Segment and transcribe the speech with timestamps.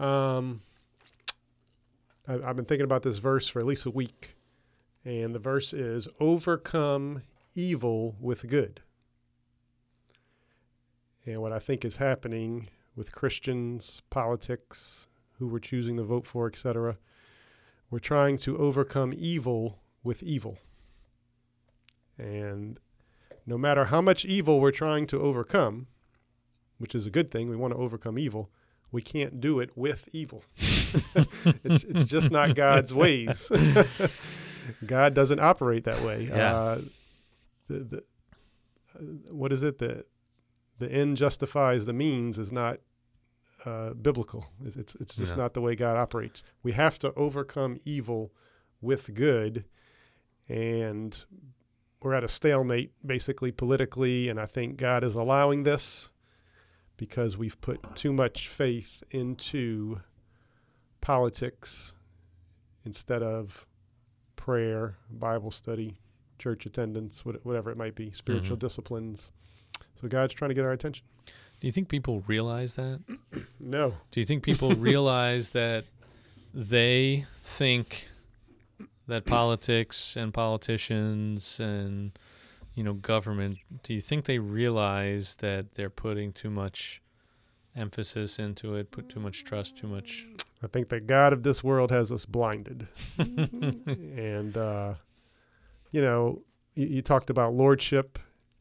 [0.00, 0.62] Um,
[2.26, 4.34] I, I've been thinking about this verse for at least a week,
[5.04, 7.22] and the verse is overcome
[7.54, 8.80] evil with good.
[11.26, 15.06] And what I think is happening with Christians, politics,
[15.38, 16.96] who we're choosing to vote for, etc.,
[17.90, 20.58] we're trying to overcome evil with evil.
[22.16, 22.78] And
[23.44, 25.88] no matter how much evil we're trying to overcome,
[26.78, 28.48] which is a good thing, we want to overcome evil,
[28.92, 30.42] we can't do it with evil.
[30.58, 33.50] it's, it's just not God's ways.
[34.86, 36.24] God doesn't operate that way.
[36.30, 36.54] Yeah.
[36.54, 36.80] Uh,
[37.68, 37.96] the, the,
[38.96, 39.78] uh, what is it?
[39.78, 40.06] that
[40.78, 42.80] the end justifies the means is not
[43.64, 44.46] uh, biblical.
[44.64, 45.42] It's, it's, it's just Yeah.
[45.42, 46.42] not the way God operates.
[46.62, 48.32] We have to overcome evil
[48.80, 49.64] with good.
[50.48, 51.16] And
[52.02, 54.28] we're at a stalemate, basically, politically.
[54.28, 56.08] And I think God is allowing this
[57.00, 59.98] because we've put too much faith into
[61.00, 61.94] politics
[62.84, 63.64] instead of
[64.36, 65.96] prayer, Bible study,
[66.38, 68.60] church attendance, whatever it might be, spiritual Mhm.
[68.60, 69.32] disciplines.
[69.96, 71.06] So God's trying to get our attention.
[71.58, 73.00] Do you think people realize that?
[73.58, 73.94] No.
[74.10, 75.86] Do you think people realize that
[76.52, 78.08] they think
[79.06, 82.12] that politics and politicians and
[82.74, 87.02] you know government do you think they realize that they're putting too much
[87.76, 90.26] emphasis into it, put too much trust, too much
[90.62, 92.86] I think the God of this world has us blinded.
[93.18, 94.94] and, uh,
[95.90, 96.42] you know,
[96.74, 98.18] you, you talked about lordship,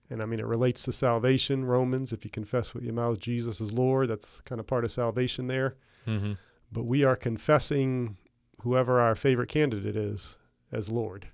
[0.09, 2.13] and I mean, it relates to salvation, Romans.
[2.13, 5.47] If you confess with your mouth Jesus is Lord, that's kind of part of salvation
[5.47, 5.75] there.
[6.05, 6.33] hmm
[6.71, 8.15] But we are confessing
[8.61, 10.37] whoever our favorite candidate is
[10.71, 11.27] as Lord.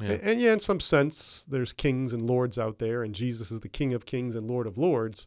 [0.00, 0.12] Yeah.
[0.12, 3.60] And, and yeah, in some sense, there's kings and lords out there, and Jesus is
[3.60, 5.26] the King of kings and Lord of lords.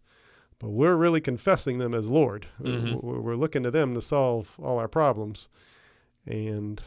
[0.59, 2.45] But we're really confessing them as Lord.
[2.61, 3.01] Mhm.
[3.01, 5.47] We're, we're looking to them to solve all our problems,
[6.25, 6.81] and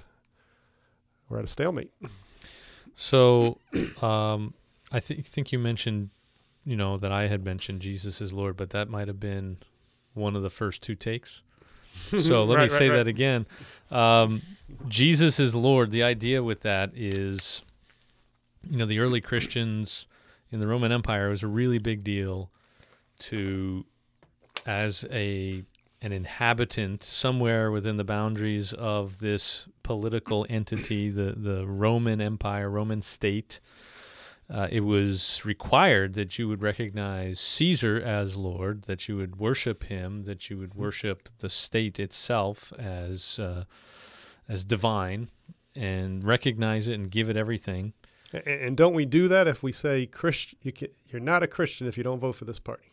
[1.28, 1.90] we're at a stalemate.
[2.94, 3.58] So,
[4.02, 4.54] um,
[4.92, 6.10] I think think you mentioned,
[6.64, 9.56] you know, that I had mentioned Jesus is Lord, but that might have been
[10.14, 11.42] one of the first two takes.
[12.16, 12.96] So let me Right, right, say right.
[12.96, 13.44] that again.
[13.90, 14.40] Um,
[14.88, 15.90] Jesus is Lord.
[15.92, 17.62] The idea with that is,
[18.68, 20.06] you know, the early Christians
[20.50, 22.50] in the Roman Empire was a really big deal
[23.20, 23.84] to,
[24.66, 25.64] as a
[26.02, 33.02] an inhabitant somewhere within the boundaries of this political entity, the the Roman Empire, Roman
[33.02, 33.60] state.
[34.50, 39.84] Uh, it was required that you would recognize Caesar as Lord, that you would worship
[39.84, 43.64] him, that you would worship the state itself as uh,
[44.48, 45.30] as divine,
[45.74, 47.94] and recognize it and give it everything.
[48.46, 51.86] And don't we do that if we say Christ, you can, you're not a Christian
[51.86, 52.84] if you don't vote for this party?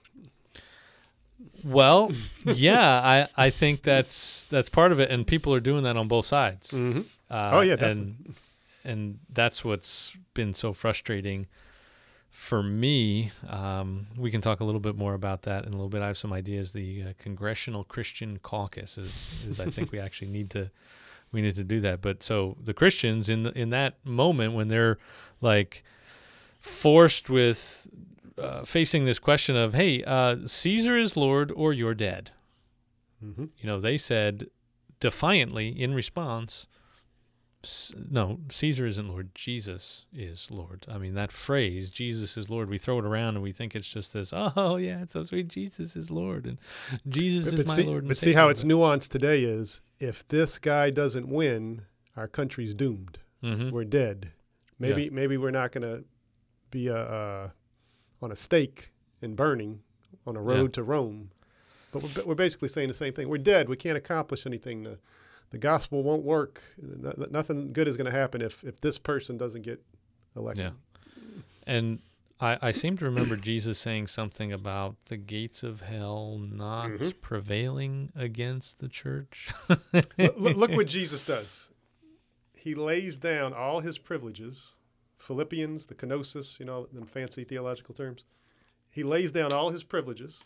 [1.63, 2.11] Well,
[2.45, 6.07] yeah, I, I think that's that's part of it, and people are doing that on
[6.07, 6.71] both sides.
[6.71, 7.01] Mm-hmm.
[7.29, 8.35] Uh, Oh, yeah, and
[8.83, 11.47] and that's what's been so frustrating
[12.29, 13.31] for me.
[13.47, 16.01] Um, we can talk a little bit more about that in a little bit.
[16.01, 16.73] I have some ideas.
[16.73, 20.71] The uh, Congressional Christian Caucus is, is I think we actually need to
[21.31, 22.01] we need to do that.
[22.01, 24.97] But so the Christians in the, in that moment when they're
[25.41, 25.83] like
[26.59, 27.87] forced with
[28.37, 32.31] uh, facing this question of, hey, uh, Caesar is Lord or you're dead.
[33.23, 33.45] Mm-hmm.
[33.57, 34.47] You know, they said
[34.99, 36.67] defiantly in response,
[38.09, 40.85] no, Caesar isn't Lord, Jesus is Lord.
[40.89, 43.89] I mean, that phrase, Jesus is Lord, we throw it around and we think it's
[43.89, 46.57] just this, oh, yeah, it's so sweet, Jesus is Lord, and
[47.09, 50.57] Jesus But, is my see, Lord but see how it's nuanced today is if this
[50.57, 51.81] guy doesn't win,
[52.15, 53.19] our country's doomed.
[53.43, 53.71] Mhm.
[53.71, 54.31] We're dead.
[54.79, 56.03] Maybe maybe we're not going to
[56.71, 57.49] be a, uh,
[58.21, 58.91] on a stake
[59.21, 59.81] and burning
[60.25, 61.31] on a road to Rome.
[61.91, 63.27] But we're, we're basically saying the same thing.
[63.29, 63.67] We're dead.
[63.67, 64.83] We can't accomplish anything.
[64.83, 64.99] The,
[65.49, 66.61] the gospel won't work.
[66.81, 69.81] No- nothing good is going to happen if, if this person doesn't get
[70.35, 70.65] elected.
[70.65, 71.21] Yeah.
[71.65, 71.99] And
[72.39, 77.19] I, I seem to remember Jesus saying something about the gates of hell not Mhm.
[77.21, 79.49] prevailing against the church.
[80.23, 81.69] look, look what Jesus does.
[82.61, 84.73] He lays down all his privileges,
[85.17, 88.25] Philippians, the kenosis, you know, them fancy theological terms.
[88.91, 90.39] He lays down all his privileges.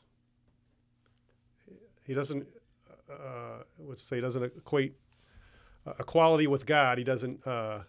[2.06, 2.45] He doesn't,
[3.10, 4.94] uh, what's to say, he doesn't equate
[5.88, 6.98] uh, equality with God.
[6.98, 7.80] He doesn't, uh,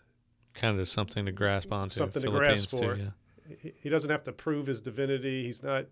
[0.54, 1.96] kind of something to grasp onto.
[1.96, 2.96] Something to grasp too, for.
[2.96, 3.10] yeah.
[3.60, 5.44] he, he doesn't have to prove his divinity.
[5.44, 5.86] He's not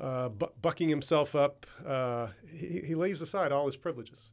[0.00, 1.66] uh, bu- bucking himself up.
[1.84, 4.30] Uh, he, he lays aside all his privileges,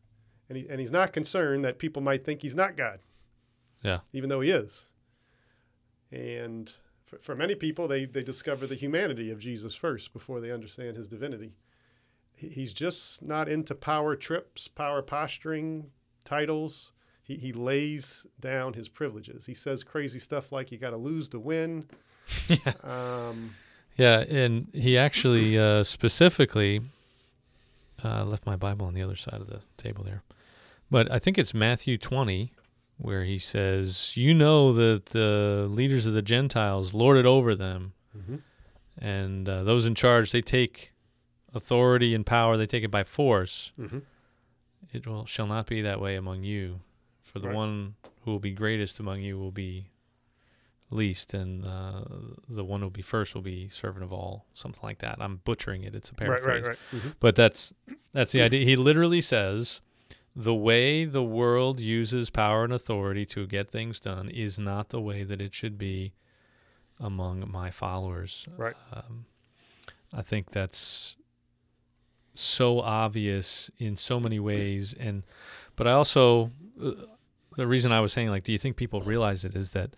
[0.49, 2.99] and he and he's not concerned that people might think he's not God.
[3.83, 3.99] Yeah.
[4.13, 4.85] even though he is.
[6.11, 6.71] And
[7.05, 10.95] for, for many people, they they discover the humanity of Jesus first before they understand
[10.97, 11.53] his divinity.
[12.35, 15.91] he- he's just not into power trips, power posturing,
[16.25, 16.91] titles.
[17.25, 19.45] He, he lays down his privileges.
[19.45, 21.85] He says crazy stuff like you got to lose to win.
[22.47, 22.73] yeah.
[22.83, 23.55] Um,
[23.97, 26.81] Yeah, and he actually uh, specifically
[28.03, 30.23] uh, left my Bible on the other side of the table there,
[30.89, 32.53] but I think it's Matthew twenty
[32.97, 37.93] where he says, "You know that the leaders of the Gentiles lord it over them,
[38.17, 38.41] mhm.
[38.97, 40.93] and uh, those in charge they take
[41.53, 43.71] authority and power; they take it by force.
[43.79, 44.03] Mhm.
[44.91, 46.81] It will, shall not be that way among you,
[47.23, 47.55] for the Right.
[47.57, 49.87] one who will be greatest among you will be."
[50.95, 52.03] Least and uh,
[52.49, 55.37] the one who will be first will be servant of all something like that i'm
[55.43, 56.77] butchering it it's a Right, paraphrase right, right.
[57.01, 57.15] Mhm.
[57.19, 57.73] but that's
[58.13, 59.81] that's the idea he literally says
[60.35, 64.99] the way the world uses power and authority to get things done is not the
[65.01, 66.13] way that it should be
[66.99, 68.75] among my followers Right.
[68.91, 69.25] um,
[70.13, 71.15] i think that's
[72.35, 75.23] so obvious in so many ways and
[75.75, 76.49] but i also
[76.83, 76.91] uh,
[77.55, 79.91] the reason i was saying like do you think people realize it is that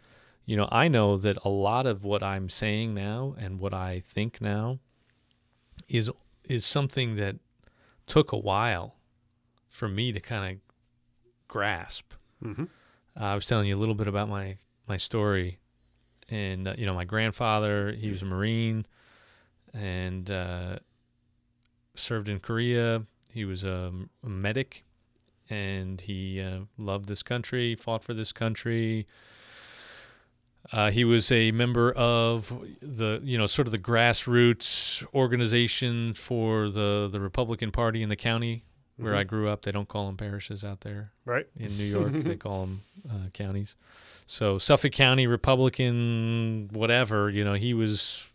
[0.46, 4.00] you know i know that a lot of what i'm saying now and what i
[4.00, 4.80] think now
[5.88, 6.10] is
[6.50, 7.36] is something that
[8.08, 8.96] took a while
[9.70, 10.62] for me to kind of
[11.48, 12.14] grasp
[12.44, 12.64] Mhm.
[13.20, 14.58] uh, I was telling you a little bit about my
[14.88, 15.58] my story,
[16.30, 18.86] and uh, you know my grandfather he was a Marine,
[19.74, 20.78] and uh,
[21.96, 23.06] served in Korea.
[23.32, 23.92] He was a,
[24.24, 24.84] a medic,
[25.50, 29.08] and he uh, loved this country, fought for this country.
[30.72, 32.52] Uh, he was a member of
[32.82, 38.16] the, you know, sort of the grassroots organization for the the Republican Party in the
[38.16, 38.64] county
[38.98, 39.18] where Mhm.
[39.18, 39.62] I grew up.
[39.64, 41.48] They don't call them parishes out there Right.
[41.58, 42.12] in New York.
[42.24, 43.76] they call them uh, counties.
[44.26, 47.30] So Suffolk County Republican, whatever.
[47.30, 48.30] You know, he was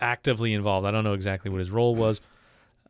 [0.00, 0.86] actively involved.
[0.86, 2.20] I don't know exactly what his role was,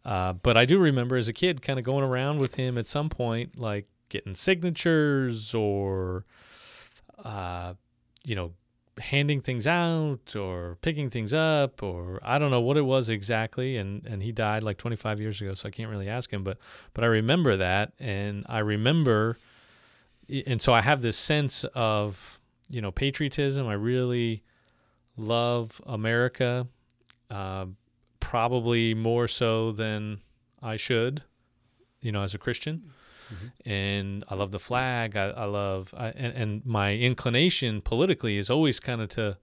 [0.04, 2.88] uh, but I do remember as a kid kind of going around with him at
[2.88, 6.24] some point, like getting signatures or,
[7.24, 7.74] uh,
[8.26, 8.52] you know,
[8.98, 13.76] handing things out or picking things up or I don't know what it was exactly
[13.76, 16.56] and and he died like 25 years ago so I can't really ask him but
[16.94, 19.36] but I remember that and I remember
[20.46, 23.66] and so I have this sense of you know patriotism.
[23.66, 24.42] I really
[25.16, 26.66] love America
[27.30, 27.66] uh,
[28.20, 30.20] probably more so than
[30.62, 31.22] I should
[32.00, 32.90] you know as a Christian
[33.64, 35.16] and I love the flag.
[35.16, 39.38] I, I love, I, and, and my inclination politically is always kind of to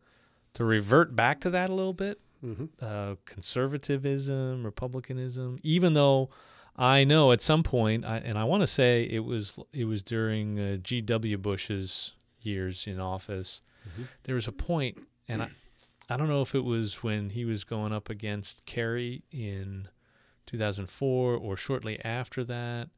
[0.55, 2.69] to revert back to that a little bit, Mhm.
[2.79, 5.59] uh, conservatism, republicanism.
[5.63, 6.29] Even though
[6.75, 10.03] I know at some point, I, and I want to say it was it was
[10.03, 11.37] during uh, G.W.
[11.39, 14.07] Bush's years in office, Mhm.
[14.23, 14.97] there was a point,
[15.27, 15.49] and I
[16.09, 19.87] I don't know if it was when he was going up against Kerry in
[20.45, 22.89] 2004 or shortly after that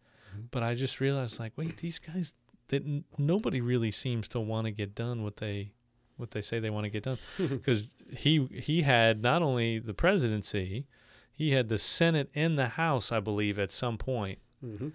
[0.51, 2.33] But I just realized like wait these guys
[2.69, 5.73] that n- nobody really seems to want to get done what they
[6.17, 7.17] what they say they want to get done.
[7.37, 10.87] Because he he had not only the presidency
[11.31, 14.39] he had the Senate and the House I believe at some point.
[14.63, 14.93] Mhm.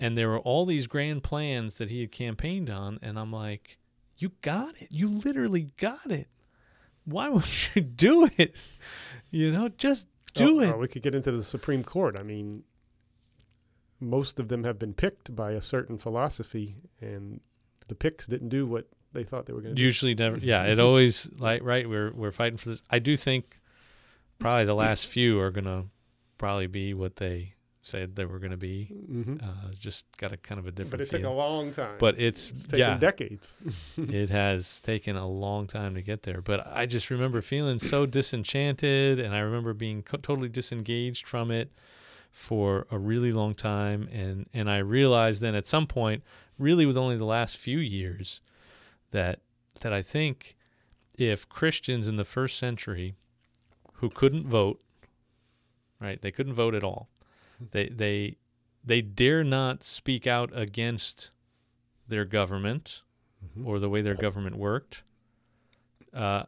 [0.00, 3.78] and there were all these grand plans that he had campaigned on and I'm like
[4.16, 4.88] you got it.
[4.90, 6.28] You literally got it.
[7.04, 8.54] Why won't you do it?
[9.30, 10.78] You know just do Oh, it.
[10.78, 12.16] we could get into the Supreme Court.
[12.18, 12.64] I mean,
[14.00, 17.40] most of them have been picked by a certain philosophy, and
[17.88, 19.84] the picks didn't do what they thought they were going to do.
[19.84, 23.60] usually never yeah it always like right we're we're fighting for this i do think
[24.40, 25.84] probably the last few are gonna
[26.36, 30.58] probably be what they said they were gonna be hmm uh just got a kind
[30.58, 31.94] of a different But it took a long time.
[31.98, 33.54] but it's, it's taken yeah decades.
[33.96, 38.06] it has taken a long time to get there but i just remember feeling so
[38.06, 41.70] disenchanted and i remember being co- totally disengaged from it
[42.34, 46.20] for a really long time and and i realized then at some point
[46.58, 48.40] really with only the last few years
[49.12, 49.38] that
[49.82, 50.56] that i think
[51.16, 53.14] if christians in the first century
[53.94, 54.82] who couldn't vote
[56.00, 57.08] right they couldn't vote at all
[57.70, 58.36] they they
[58.84, 61.30] they dare not speak out against
[62.08, 63.02] their government
[63.56, 63.64] Mhm.
[63.64, 65.02] or the way their government worked,
[66.14, 66.44] uh,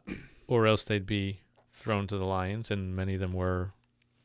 [0.47, 1.41] or else they'd be
[1.71, 3.71] thrown to the lions, and many of them were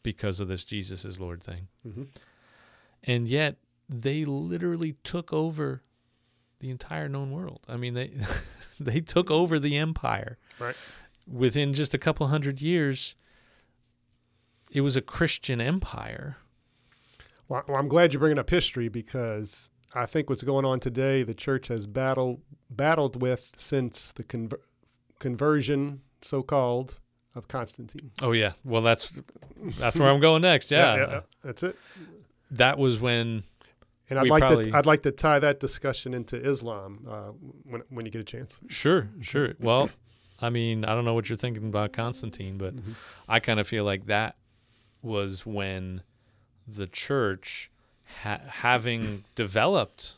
[0.02, 1.68] because of this Jesus is Lord thing.
[1.87, 2.09] Mhm.
[3.04, 3.56] And yet
[3.88, 5.82] they literally took over
[6.61, 7.61] the entire known world.
[7.68, 8.12] I mean, they
[8.80, 10.38] they took over the empire.
[10.59, 10.76] Right.
[11.26, 13.14] Within just a couple hundred years,
[14.71, 16.37] it was a Christian empire.
[17.49, 21.23] Well, well, I'm glad you're bringing up history because I think what's going on today,
[21.23, 22.40] the church has battled
[22.71, 24.61] battled with since the conver-
[25.18, 26.99] conversion, so called,
[27.34, 28.10] of Constantine.
[28.20, 28.52] Oh yeah.
[28.64, 29.18] Well, that's
[29.78, 30.70] that's where I'm going next.
[30.70, 31.20] Yeah.
[31.42, 31.76] that's it.
[32.50, 33.44] That was when
[34.10, 37.30] And I'd like probably- to I'd like to tie that discussion into Islam uh,
[37.64, 38.58] when when you get a chance.
[38.68, 39.54] Sure, sure.
[39.60, 39.90] Well,
[40.40, 42.94] I mean, I don't know what you're thinking about Constantine, but Mhm.
[43.28, 44.36] I kind of feel like that
[45.00, 46.02] was when
[46.66, 47.70] the church,
[48.22, 50.16] ha- having developed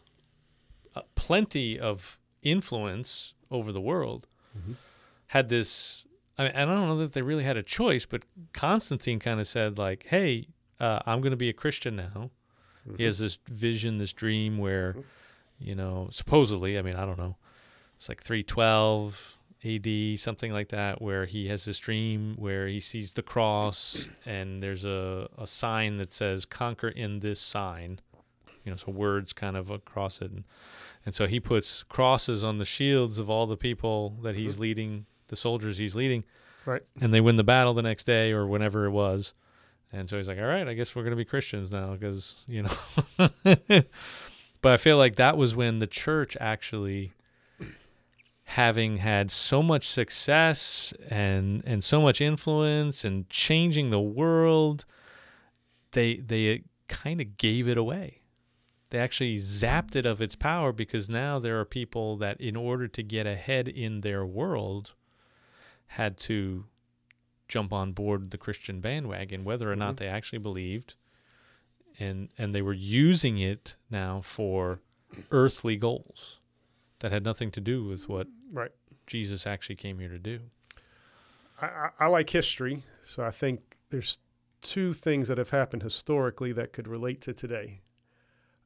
[0.96, 4.26] uh, plenty of influence over the world,
[4.58, 4.74] Mhm.
[5.28, 6.04] had this.
[6.38, 8.22] I, mean, I don't know that they really had a choice, but
[8.52, 10.48] Constantine kind of said, like, "Hey,
[10.80, 12.30] uh, I'm going to be a Christian now."
[12.86, 12.96] Mm-hmm.
[12.96, 15.04] He has this vision, this dream where, Mhm.
[15.60, 17.36] you know, supposedly, I mean, I don't know,
[17.96, 23.14] it's like 312 AD, something like that, where he has this dream where he sees
[23.14, 28.00] the cross and there's a, a sign that says, conquer in this sign.
[28.64, 30.30] You know, so words kind of across it.
[30.30, 30.44] And,
[31.06, 34.60] and so he puts crosses on the shields of all the people that he's Mhm.
[34.60, 36.24] leading, the soldiers he's leading.
[36.66, 36.82] Right.
[37.00, 39.34] And they win the battle the next day or whenever it was.
[39.92, 42.44] And so he's like, all right, I guess we're going to be Christians now because,
[42.48, 43.28] you know.
[44.60, 47.12] but I feel like that was when the church actually,
[48.44, 54.84] having had so much success and, and so much influence and changing the world,
[55.92, 58.20] they, they kind of gave it away.
[58.90, 62.88] They actually zapped it of its power because now there are people that, in order
[62.88, 64.94] to get ahead in their world,
[65.88, 66.66] had to
[67.48, 69.98] jump on board the Christian bandwagon, whether or not Mhm.
[69.98, 70.94] they actually believed,
[71.98, 74.80] and and they were using it now for
[75.30, 76.40] earthly goals
[77.00, 78.72] that had nothing to do with what Right.
[79.06, 80.40] Jesus actually came here to do.
[81.60, 84.18] I, I, I like history, so I think there's
[84.62, 87.80] two things that have happened historically that could relate to today.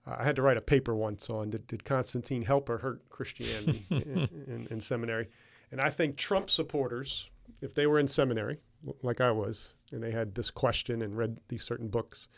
[0.07, 3.07] Uh, I had to write a paper once on did, did Constantine help or hurt
[3.11, 5.29] Christianity in, in, in seminary,
[5.71, 7.29] and I think Trump supporters,
[7.61, 8.59] if they were in seminary
[9.03, 12.29] like I was, and they had this question and read these certain books,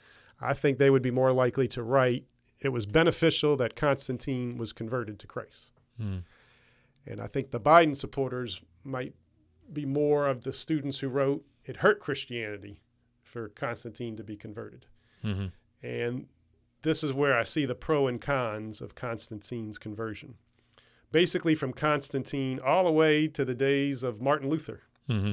[0.41, 2.25] I think they would be more likely to write
[2.61, 5.73] it was beneficial that Constantine was converted to Christ.
[5.97, 6.19] Hmm.
[7.07, 9.15] And I think the Biden supporters might
[9.73, 12.81] be more of the students who wrote it hurt Christianity
[13.23, 14.87] for Constantine to be converted.
[15.23, 15.47] hmm
[15.83, 16.27] And
[16.83, 20.35] this is where I see the pro and cons of Constantine's conversion.
[21.13, 24.83] Basically, from Constantine all the way to the days of Martin Luther.
[25.07, 25.33] hmm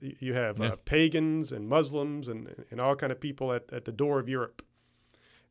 [0.00, 0.68] You have Yeah.
[0.72, 4.28] uh, pagans and Muslims and, and all kind of people at, at the door of
[4.28, 4.62] Europe.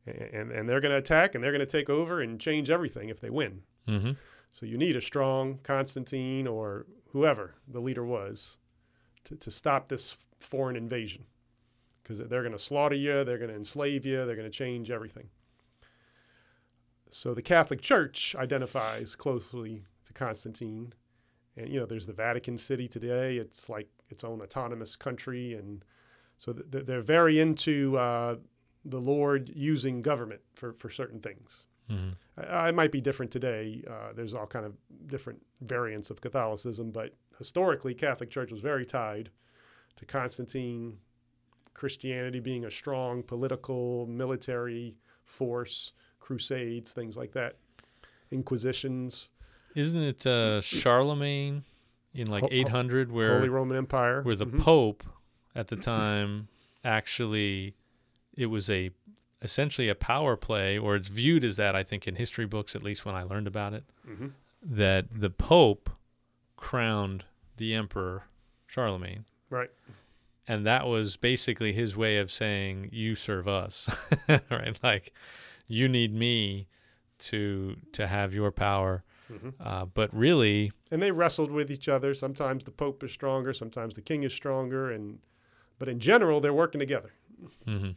[0.06, 3.08] And, and they're going to attack and they're going to take over and change everything
[3.08, 3.62] if they win.
[3.88, 4.12] hmm
[4.52, 8.58] So you need a strong Constantine or whoever the leader was
[9.24, 11.24] to, to stop this foreign invasion
[12.02, 14.90] because they're going to slaughter you, they're going to enslave you, they're going to change
[14.90, 15.28] everything.
[17.14, 20.92] So the Catholic Church identifies closely to Constantine.
[21.56, 23.36] And, you know, there's the Vatican City today.
[23.36, 25.54] It's like its own autonomous country.
[25.54, 25.84] And
[26.38, 28.38] so th- th- they're very into uh,
[28.84, 31.66] the Lord using government for, for certain things.
[31.88, 33.84] hmm Uh, it might be different today.
[33.88, 34.74] Uh, there's all kind of
[35.06, 39.30] different variants of Catholicism, but historically, Catholic Church was very tied
[39.94, 40.98] to Constantine,
[41.74, 45.92] Christianity being a strong political, military force,
[46.24, 47.56] crusades, things like that,
[48.30, 49.28] inquisitions,
[49.74, 51.64] Isn't it uh, Charlemagne
[52.14, 54.22] in like Ho- ho- 800 where Holy Roman Empire.
[54.22, 54.60] where the Mhm.
[54.60, 55.04] Pope
[55.54, 56.48] at the time
[56.84, 57.74] actually
[58.36, 58.90] it was a
[59.42, 61.76] essentially a power play, or it's viewed as that.
[61.76, 64.32] I think in history books, at least when I learned about it, Mhm.
[64.62, 65.90] that the Pope
[66.56, 67.24] crowned
[67.58, 68.24] the Emperor
[68.66, 69.70] Charlemagne, Right.
[70.48, 73.88] and that was basically his way of saying, "You serve us,"
[74.50, 74.78] right?
[74.82, 75.12] Like
[75.66, 76.68] you need me
[77.18, 79.04] to to have your power.
[79.32, 79.54] Mhm.
[79.58, 82.14] Uh, but really, And they wrestled with each other.
[82.14, 85.18] Sometimes the Pope is stronger, sometimes the King is stronger, and
[85.78, 87.12] but in general, they're working together.
[87.66, 87.96] mhm,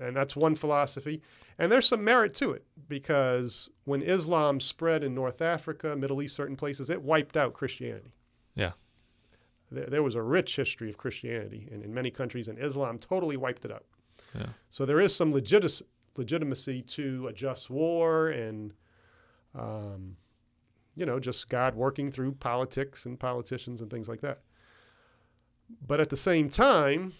[0.00, 1.22] And that's one philosophy.
[1.58, 6.34] And there's some merit to it because when Islam spread in North Africa, Middle East,
[6.34, 8.12] certain places, it wiped out Christianity.
[8.54, 8.72] Yeah.
[9.70, 13.36] There, there was a rich history of Christianity and in many countries, and Islam totally
[13.36, 13.84] wiped it out.
[14.34, 14.48] Yeah.
[14.70, 15.82] So there is some legit-
[16.18, 18.72] legitimacy to a just war and,
[19.54, 20.16] um,
[20.94, 24.40] you know, just God working through politics and politicians and things like that.
[25.86, 27.12] But at the same time,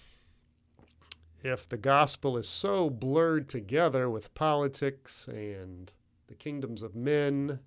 [1.42, 5.90] if the gospel is so blurred together with politics and
[6.28, 7.60] the kingdoms of men,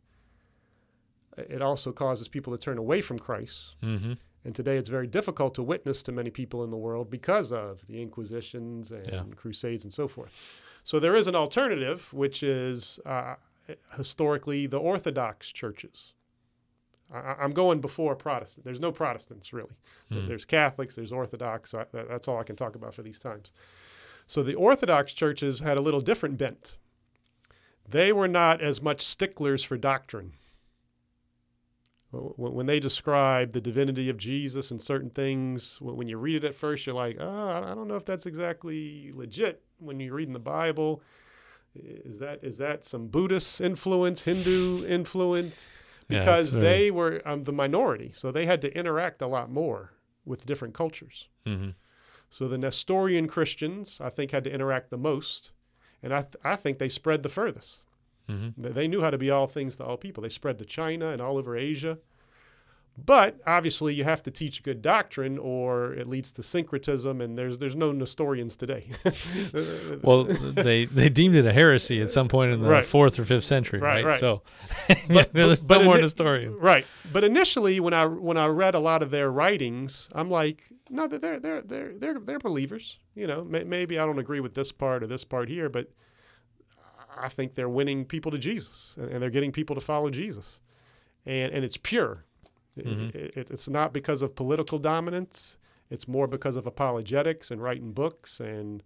[1.38, 3.76] it also causes people to turn away from Christ.
[3.82, 7.52] mhm, And today it's very difficult to witness to many people in the world because
[7.52, 9.24] of the Inquisitions and Yeah.
[9.36, 10.32] Crusades and so forth.
[10.84, 13.36] So there is an alternative, which is uh,
[13.98, 16.14] historically the Orthodox churches.
[17.14, 18.66] I, I'm going before Protestant.
[18.66, 19.76] There's no Protestants really.
[20.12, 20.28] Hmm.
[20.28, 21.72] There's Catholics, there's Orthodox.
[21.72, 23.52] So I, that's all I can talk about for these times.
[24.28, 26.78] So the Orthodox churches had a little different bent.
[27.88, 30.34] They were not as much sticklers for doctrine.
[32.12, 36.44] Wh- wh- When they describe the divinity of Jesus and certain things, when you read
[36.44, 39.64] it at first, you're like, oh, I don't know if that's exactly legit.
[39.80, 41.02] When you're reading the Bible,
[41.76, 45.70] is that is that some Buddhist influence, Hindu influence?
[46.08, 49.52] Because it's very- they were um, the minority, so they had to interact a lot
[49.52, 49.92] more
[50.26, 51.28] with different cultures.
[51.46, 51.76] Mhm.
[52.32, 55.52] So the Nestorian Christians, I think, had to interact the most,
[56.04, 57.84] and I, th- I think they spread the furthest.
[58.28, 58.54] Mhm.
[58.58, 60.22] They- They knew how to be all things to all people.
[60.24, 62.00] They spread to China and all over Asia.
[63.06, 67.58] But obviously, you have to teach good doctrine, or it leads to syncretism, and there's
[67.60, 68.90] there's no Nestorians today.
[70.02, 72.84] Well, they they deemed it a heresy at some point in the Right.
[72.86, 74.12] fourth or fifth century, Right, right?
[74.12, 74.20] right.
[74.20, 74.42] So
[75.10, 76.56] But- there's but no more ini- Nestorian.
[76.58, 76.86] Right.
[77.12, 81.08] But initially, when I when I read a lot of their writings, I'm like, no,
[81.08, 82.98] they're they're they're they're they're believers.
[83.16, 85.90] You know, may, maybe I don't agree with this part or this part here, but
[87.18, 90.60] I think they're winning people to Jesus, and and they're getting people to follow Jesus,
[91.26, 92.24] and and it's pure.
[92.80, 93.16] It- Mhm.
[93.38, 95.58] it- it's not because of political dominance.
[95.90, 98.84] It's more because of apologetics and writing books and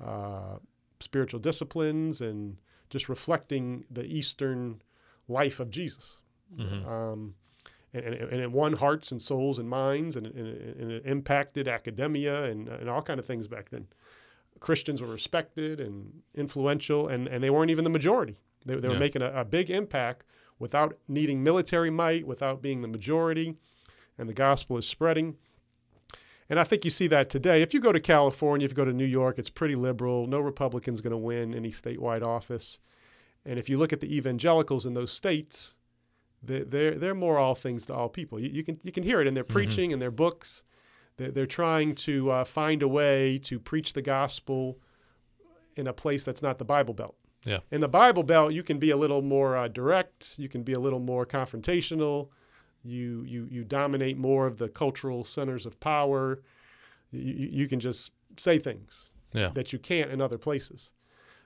[0.00, 0.58] uh,
[1.00, 2.56] spiritual disciplines and
[2.88, 4.80] just reflecting the Eastern
[5.28, 6.18] life of Jesus
[6.56, 6.86] Mhm.
[6.86, 7.34] um,
[7.92, 11.66] and, and, and it won hearts and souls and minds and, and, and it impacted
[11.68, 13.86] academia and, and all kind of things back then
[14.60, 18.94] christians were respected and influential and, and they weren't even the majority they, they were
[18.94, 19.00] Yeah.
[19.00, 20.24] making a, a big impact
[20.58, 23.56] without needing military might without being the majority
[24.18, 25.36] and the gospel is spreading
[26.50, 27.60] and I think you see that today.
[27.60, 30.26] If you go to California, if you go to New York, it's pretty liberal.
[30.26, 32.78] No Republican's going to win any statewide office.
[33.44, 35.74] And if you look at the evangelicals in those states,
[36.42, 38.40] they- they're they're more all things to all people.
[38.40, 40.62] You, you can you can hear it in their preaching and their books.
[41.18, 44.78] They're, they're trying to uh, find a way to preach the gospel
[45.76, 47.16] in a place that's not the Bible Belt.
[47.44, 47.58] Yeah.
[47.70, 50.38] In the Bible Belt, you can be a little more uh, direct.
[50.38, 52.28] You can be a little more confrontational.
[52.84, 56.42] You you you dominate more of the cultural centers of power.
[57.10, 59.50] You, you can just say things Yeah.
[59.54, 60.92] that you can't in other places.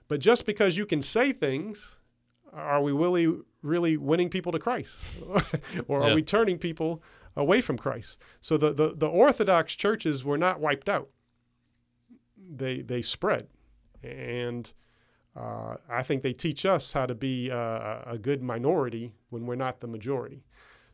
[0.07, 1.97] But just because you can say things,
[2.51, 3.27] are we really
[3.61, 4.97] really winning people to Christ,
[5.87, 6.15] or are Yeah.
[6.15, 7.01] we turning people
[7.35, 8.19] away from Christ?
[8.41, 11.09] So the, the the Orthodox churches were not wiped out;
[12.37, 13.47] they they spread,
[14.03, 14.71] and
[15.35, 19.55] uh, I think they teach us how to be uh, a good minority when we're
[19.55, 20.43] not the majority.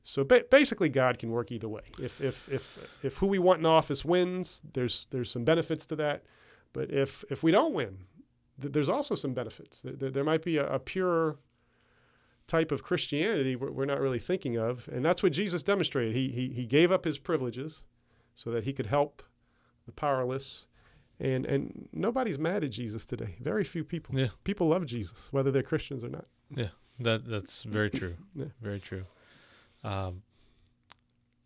[0.03, 1.83] So ba- basically, God can work either way.
[2.01, 5.95] If if if if who we want in office wins, there's there's some benefits to
[5.97, 6.23] that.
[6.73, 7.97] But if if we don't win,
[8.61, 9.81] th- there's also some benefits.
[9.81, 11.37] There, there, might be a, a pure
[12.47, 16.15] type of Christianity we're, we're not really thinking of, and that's what Jesus demonstrated.
[16.15, 17.83] He he he gave up his privileges
[18.35, 19.21] so that he could help
[19.85, 20.65] the powerless.
[21.19, 23.35] And and nobody's mad at Jesus today.
[23.41, 24.17] Very few people.
[24.17, 24.29] Yeah.
[24.43, 26.25] People love Jesus, whether they're Christians or not.
[26.55, 26.69] Yeah.
[26.99, 28.15] That that's very true.
[28.35, 28.45] Yeah.
[28.61, 29.05] Very true.
[29.83, 30.23] Um,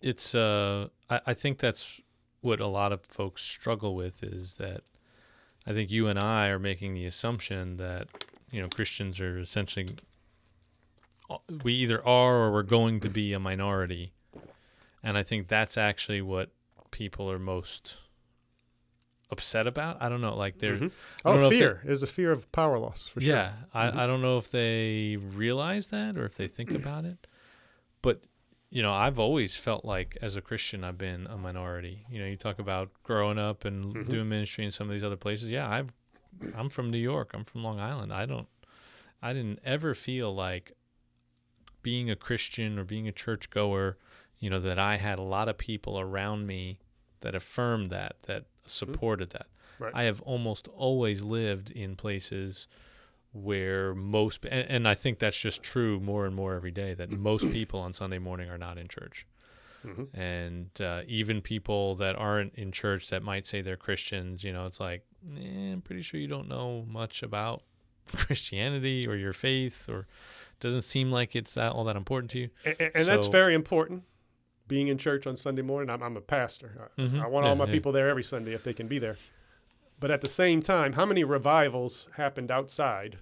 [0.02, 2.02] it's uh, I, I think that's
[2.42, 4.82] what a lot of folks struggle with is that
[5.66, 8.08] I think you and I are making the assumption that
[8.52, 9.96] you know Christians are essentially
[11.30, 14.14] uh, we either are or we're going to be a minority,
[15.02, 16.50] and I think that's actually what
[16.92, 18.00] people are most
[19.34, 20.02] upset about.
[20.02, 20.92] I don't know, like they're Mhm.
[21.26, 21.82] Know Oh, fear.
[21.84, 23.36] There's a fear of power loss for sure.
[23.36, 23.98] yeah, Mhm.
[24.00, 27.28] I, I don't know if they realize that or if they think about it.
[28.02, 28.22] But,
[28.70, 32.06] you know, I've always felt like as a Christian, I've been a minority.
[32.10, 34.10] You know, you talk about growing up and Mhm.
[34.10, 35.50] doing ministry in some of these other places.
[35.52, 35.92] Yeah, I've,
[36.56, 37.32] I'm from New York.
[37.34, 38.12] I'm from Long Island.
[38.14, 38.48] I don't,
[39.22, 40.74] I didn't ever feel like
[41.82, 43.98] being a Christian or being a churchgoer,
[44.40, 46.80] you know, that I had a lot of people around me
[47.22, 49.48] that affirmed that, that supported that.
[49.80, 49.92] Right.
[49.96, 52.68] I have almost always lived in places
[53.32, 57.10] where most, and, and I think that's just true more and more every day, that
[57.12, 59.26] most people on Sunday morning are not in church.
[59.86, 60.08] Mhm.
[60.14, 64.66] And uh, even people that aren't in church that might say they're Christians, you know,
[64.66, 65.04] it's like,
[65.36, 67.64] eh, I'm pretty sure you don't know much about
[68.16, 70.08] Christianity or your faith, or
[70.60, 72.50] doesn't seem like it's that, all that important to you.
[72.66, 74.04] And, and- and that's very important.
[74.74, 76.90] Being in church on Sunday morning, I'm, I'm a pastor.
[76.98, 77.22] I, Mhm.
[77.22, 77.72] I want Yeah, all my yeah.
[77.74, 79.18] people there every Sunday if they can be there.
[80.00, 83.20] But at the same time, how many revivals happened outside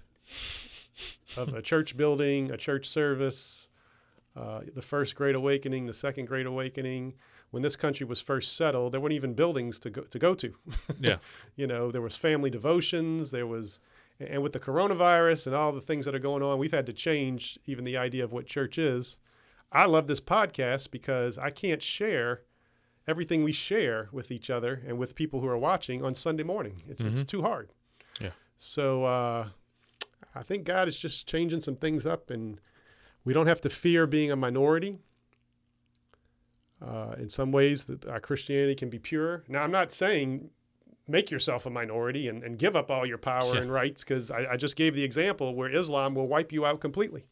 [1.36, 3.68] of a church building, a church service,
[4.34, 7.12] uh, the first Great Awakening, the second Great Awakening?
[7.50, 10.18] When this country was first settled, there weren't even buildings to go to.
[10.18, 10.54] Go to.
[11.00, 11.18] Yeah.
[11.56, 13.30] you know, there was family devotions.
[13.30, 13.78] There was,
[14.18, 16.94] and with the coronavirus and all the things that are going on, we've had to
[16.94, 19.18] change even the idea of what church is.
[19.72, 22.42] I love this podcast because I can't share
[23.08, 26.82] everything we share with each other and with people who are watching on Sunday morning.
[26.88, 27.26] It's, it's Mhm.
[27.28, 27.70] too hard.
[28.20, 28.30] Yeah.
[28.58, 29.48] So uh,
[30.34, 32.60] I think God is just changing some things up, and
[33.24, 34.98] we don't have to fear being a minority.
[36.80, 39.44] Uh, in some ways, that our Christianity can be pure.
[39.48, 40.50] Now, I'm not saying
[41.12, 43.60] make yourself a minority and, and give up all your power Yeah.
[43.60, 46.80] and rights, because I, I just gave the example where Islam will wipe you out
[46.80, 47.24] completely.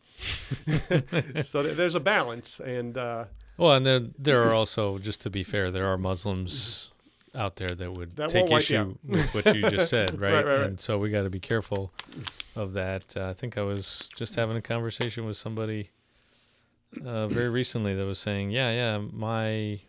[1.43, 3.25] so th- there's a balance, and uh,
[3.57, 6.91] Well, and there there are also, just to be fair, there are Muslims
[7.35, 10.11] out there that would That take won't wipe you issue with what you just said,
[10.21, 10.33] right?
[10.35, 10.67] Right, right, right.
[10.67, 11.93] And so we got to be careful
[12.57, 13.17] of that.
[13.17, 15.91] Uh, I think I was just having a conversation with somebody
[17.05, 19.81] uh, very recently that was saying, yeah, yeah, my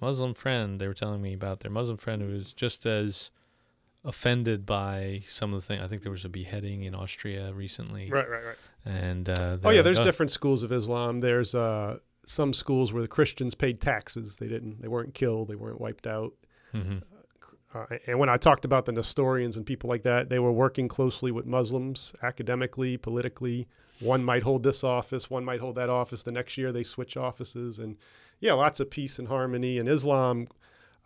[0.00, 3.30] Muslim friend, they were telling me about their Muslim friend who was just as
[4.04, 5.82] offended by some of the things.
[5.82, 8.10] I think there was a beheading in Austria recently.
[8.10, 8.56] right, right, right.
[8.84, 11.20] And uh, Oh yeah, there's different schools of Islam.
[11.20, 14.36] There's uh, some schools where the Christians paid taxes.
[14.36, 14.82] They didn't.
[14.82, 15.48] They weren't killed.
[15.48, 16.32] They weren't wiped out.
[16.74, 17.02] mhm.
[17.72, 20.86] Uh, and when I talked about the Nestorians and people like that, they were working
[20.86, 23.66] closely with Muslims academically, politically.
[23.98, 26.22] One might hold this office, one might hold that office.
[26.22, 27.96] The next year they switch offices, and
[28.44, 29.78] yeah, lots of peace and harmony.
[29.78, 30.48] And Islam,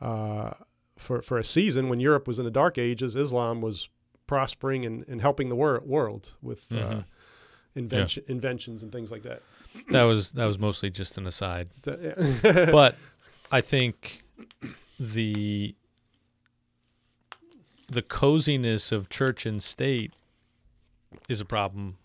[0.00, 0.50] uh,
[0.98, 3.88] for for a season when Europe was in the Dark Ages, Islam was
[4.26, 7.04] prospering and, and helping the wor- world with uh, Mhm.
[7.76, 9.40] invention, inventions and things like that.
[9.90, 11.68] That was that was mostly just an aside.
[11.84, 12.70] That- yeah.
[12.80, 12.96] but
[13.52, 14.24] I think
[14.98, 15.74] the
[17.86, 20.12] the coziness of church and state
[21.28, 21.96] is a problem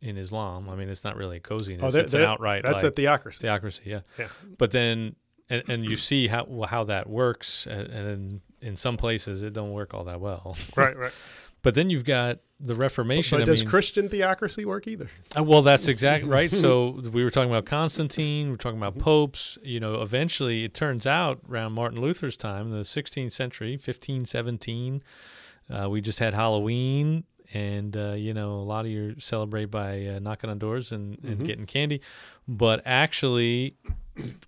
[0.00, 0.68] in Islam.
[0.68, 2.94] I mean, it's not really a coziness; Oh, that- it's an outright that's like, a
[2.94, 3.38] theocracy.
[3.40, 3.80] theocracy.
[3.86, 4.00] Yeah.
[4.18, 4.28] Yeah.
[4.58, 5.16] But then,
[5.48, 9.52] and, and you see how how that works, and, and in, in some places it
[9.52, 10.56] don't work all that well.
[10.76, 11.12] right, right.
[11.62, 13.38] But then you've got the Reformation.
[13.38, 15.10] But I does mean, Christian theocracy work either?
[15.36, 16.52] uh, Well, that's exactly right.
[16.52, 18.86] So we were talking about Constantine, we we're talking Mm-hmm.
[18.86, 19.58] about popes.
[19.64, 25.02] You know, eventually it turns out around Martin Luther's time, the 16th century, 1517,
[25.68, 27.24] uh, we just had Halloween.
[27.54, 31.16] And, uh, you know, a lot of you celebrate by uh, knocking on doors and,
[31.24, 31.44] and Mhm.
[31.46, 32.00] getting candy.
[32.48, 33.76] But actually,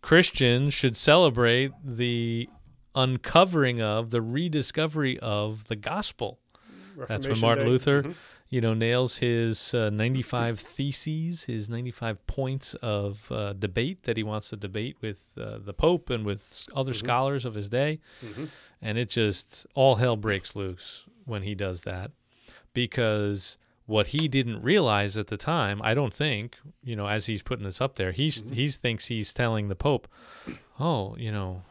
[0.01, 2.49] Christians should celebrate the
[2.95, 6.39] uncovering of, the rediscovery of the gospel.
[7.09, 7.71] That's when Martin Day.
[7.71, 8.15] Luther Mhm.
[8.51, 14.23] you know, nails his uh, 95 theses, his 95 points of uh, debate that he
[14.23, 16.97] wants to debate with uh, the Pope and with other Mhm.
[16.97, 18.01] scholars of his day.
[18.25, 18.49] Mhm.
[18.81, 22.11] And it just, all hell breaks loose when he does that
[22.87, 27.43] because what he didn't realize at the time, I don't think, you know, as he's
[27.43, 28.55] putting this up there, he's, Mhm.
[28.55, 30.07] he's thinks he's telling the Pope,
[30.79, 31.63] oh, you know,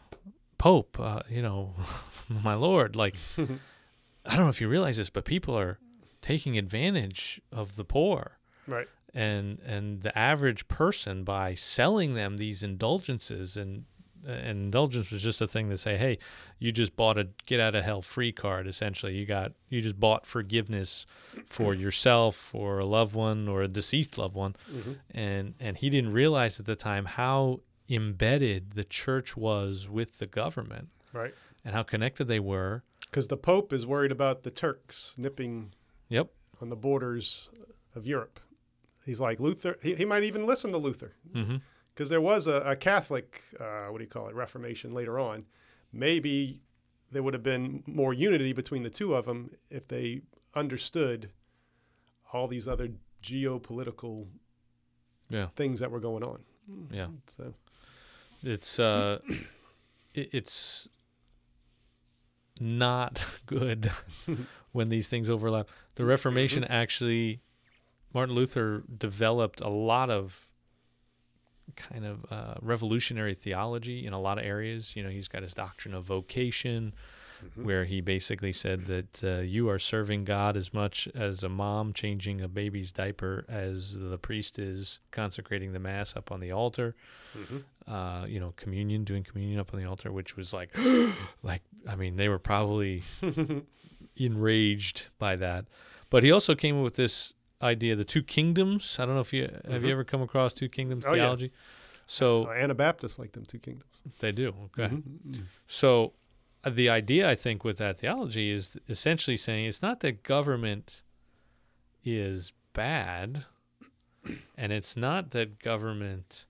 [0.57, 1.73] Pope, uh, you know,
[2.43, 5.79] my Lord, like, I don't know if you realize this, but people are
[6.21, 8.87] taking advantage of the poor Right.
[9.13, 13.85] and and the average person by selling them these indulgences and
[14.27, 16.17] and indulgence was just a thing to say, hey,
[16.59, 18.67] you just bought a get out of hell free card.
[18.67, 21.05] Essentially, you got you just bought forgiveness
[21.45, 25.89] for yourself or a loved one or a deceased loved one, hmm and and he
[25.89, 31.33] didn't realize at the time how embedded the church was with the government Right.
[31.63, 32.83] and how connected they were.
[33.09, 35.71] Because the Pope is worried about the Turks nipping
[36.09, 36.27] Yep.
[36.61, 37.49] on the borders
[37.95, 38.41] of Europe.
[39.05, 39.77] He's like Luther.
[39.81, 41.55] He, he might even listen to Luther hmm
[41.97, 45.43] because there was a, a Catholic, uh, what do you call it, Reformation later on.
[45.91, 46.61] Maybe
[47.11, 50.21] there would have been more unity between the two of them if they
[50.53, 51.31] understood
[52.31, 52.89] all these other
[53.23, 54.27] geopolitical
[55.29, 55.47] Yeah.
[55.55, 56.39] things that were going on.
[56.91, 57.07] Yeah.
[57.35, 57.55] So
[58.43, 59.17] it's uh
[60.13, 60.87] it, it's
[62.61, 63.89] not good
[64.71, 67.39] when these things overlap the reformation actually
[68.13, 70.46] martin luther developed a lot of
[71.75, 75.53] kind of uh, revolutionary theology in a lot of areas you know he's got his
[75.53, 76.93] doctrine of vocation
[77.55, 77.65] Mhm.
[77.65, 81.93] where he basically said that uh, you are serving God as much as a mom
[81.93, 86.95] changing a baby's diaper as the priest is consecrating the mass up on the altar
[87.37, 87.63] Mhm.
[87.87, 90.75] uh, you know, communion, doing communion up on the altar, which was like,
[91.43, 93.03] like, I mean, they were probably
[94.15, 95.65] enraged by that.
[96.09, 98.97] But he also came up with this idea, the two kingdoms.
[98.99, 99.91] I don't know if you have you Mhm.
[99.91, 101.23] ever come across two kingdoms Oh, yeah.
[101.23, 101.51] theology.
[102.05, 103.91] So Uh, Anabaptists like them two kingdoms.
[104.19, 104.53] they do.
[104.65, 104.95] Okay.
[104.95, 105.43] Mhm.
[105.67, 106.13] So
[106.63, 111.03] uh, the idea, I think, with that theology is essentially saying it's not that government
[112.03, 113.45] is bad,
[114.57, 116.45] and it's not that government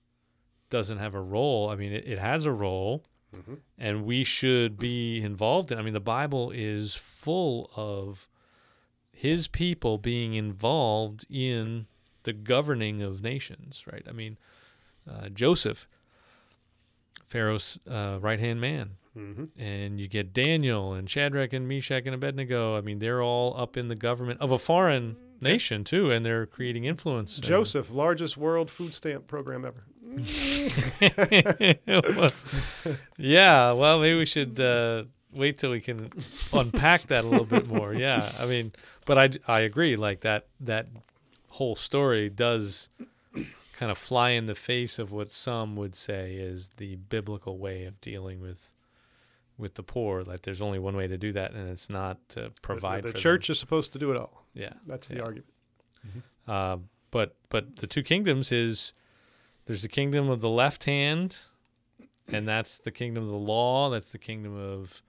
[0.70, 1.68] doesn't have a role.
[1.70, 3.58] I mean, it, it has a role, Mhm.
[3.76, 5.78] and we should be involved in.
[5.78, 8.28] I mean, the Bible is full of
[9.20, 11.86] His people being involved in
[12.22, 14.04] the governing of nations, right?
[14.08, 14.38] I mean,
[15.10, 15.88] uh, Joseph,
[17.26, 22.14] Pharaoh's uh, right hand man, hmm and you get Daniel and Shadrach and Meshach and
[22.14, 22.76] Abednego.
[22.76, 26.46] I mean, they're all up in the government of a foreign nation too, and they're
[26.46, 27.38] creating influence.
[27.38, 29.82] and- Joseph, largest world food stamp program ever.
[33.18, 36.10] yeah, well, maybe we should uh, wait till we can
[36.52, 37.92] unpack that a little bit more.
[37.98, 38.72] Yeah, I mean,
[39.06, 39.96] but I, I agree.
[39.96, 40.86] Like that that
[41.48, 42.88] whole story does
[43.76, 47.84] kind of fly in the face of what some would say is the biblical way
[47.84, 48.74] of dealing with
[49.56, 50.22] with the poor.
[50.22, 53.08] Like there's only one way to do that, and it's not to The- provide the,
[53.08, 53.22] for them.
[53.22, 54.44] church is supposed to do it all.
[54.54, 55.22] Yeah, That's the Yeah.
[55.22, 55.50] argument.
[56.46, 56.78] uh,
[57.10, 58.92] but but the two kingdoms is
[59.66, 61.38] there's the kingdom of the left hand,
[62.28, 63.90] and that's the kingdom of the law.
[63.90, 65.02] That's the kingdom of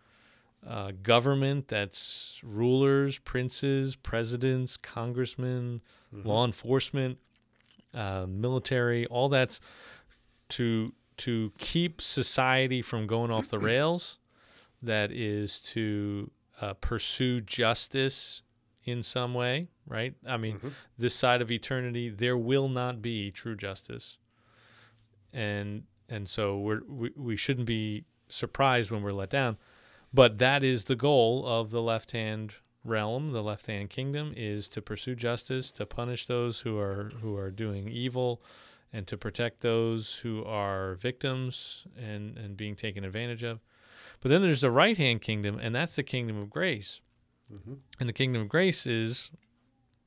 [0.65, 1.67] uh, government.
[1.67, 5.81] That's rulers, princes, presidents, congressmen,
[6.13, 6.25] Mhm.
[6.25, 7.19] law enforcement,
[7.93, 9.05] uh, military.
[9.07, 9.59] All that's
[10.49, 14.17] to to keep society from going off the rails.
[14.81, 18.41] That is to uh, pursue justice
[18.85, 20.13] in some way, right?
[20.25, 20.71] I mean, Mhm.
[20.97, 24.17] this side of eternity, there will not be true justice,
[25.33, 29.57] and and so we're, we we shouldn't be surprised when we're let down.
[30.13, 34.67] But that is the goal of the left hand realm, the left hand kingdom, is
[34.69, 38.41] to pursue justice, to punish those who are who are doing evil,
[38.91, 43.59] and to protect those who are victims and and being taken advantage of.
[44.21, 47.01] But then there's the right hand kingdom, and that's the kingdom of grace.
[47.51, 47.79] Mhm.
[47.99, 49.31] And the kingdom of grace is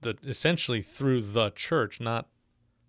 [0.01, 2.29] the essentially through the church, not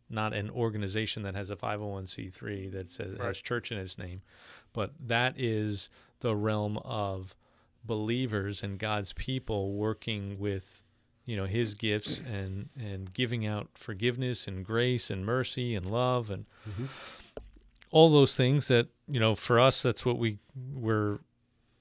[0.09, 3.27] not an organization that has a 501c3 that says Right.
[3.27, 4.21] has church in its name,
[4.73, 7.35] but that is the realm of
[7.85, 10.83] believers and God's people working with
[11.25, 16.29] you know his gifts and and giving out forgiveness and grace and mercy and love
[16.29, 16.87] and Mhm.
[17.91, 20.39] all those things that you know for us that's what we
[20.73, 21.19] we're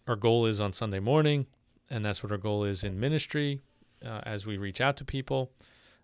[0.06, 1.46] our goal is on Sunday morning
[1.90, 3.60] and that's what our goal is in ministry
[4.04, 5.50] uh, as we reach out to people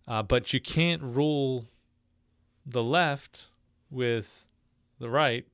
[0.07, 1.67] uh, but you can't rule
[2.65, 3.49] the left
[3.91, 4.49] with
[4.99, 5.47] the right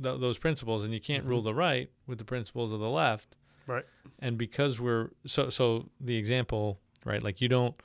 [0.00, 3.36] th- those principles and you can't rule the right with the principles of the left.
[3.66, 3.84] Right.
[4.18, 7.76] and because we're so so the example right like you don't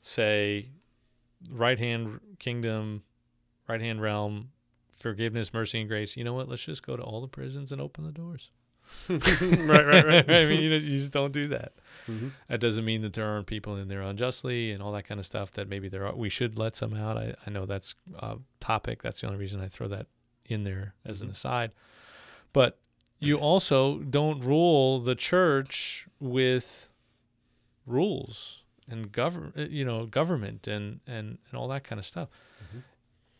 [0.00, 0.68] say
[1.50, 3.02] right hand kingdom
[3.68, 4.50] right hand realm
[4.92, 6.16] forgiveness mercy and grace.
[6.16, 6.48] You know what?
[6.48, 8.50] Let's just go to all the prisons and open the doors.
[9.08, 10.30] Right, right, right.
[10.30, 11.72] i mean you, know, you just don't do that.
[12.06, 12.30] Mhm.
[12.48, 15.26] that doesn't mean that there aren't people in there unjustly and all that kind of
[15.26, 17.16] stuff that maybe there are we should let some out.
[17.16, 19.02] I, I know that's a topic.
[19.02, 20.06] That's the only reason i throw that
[20.52, 21.72] in there as an aside.
[22.52, 22.78] But
[23.18, 26.90] you also don't rule the church with
[27.86, 32.28] rules and govern you know government and and and all that kind of stuff
[32.74, 32.82] Mhm.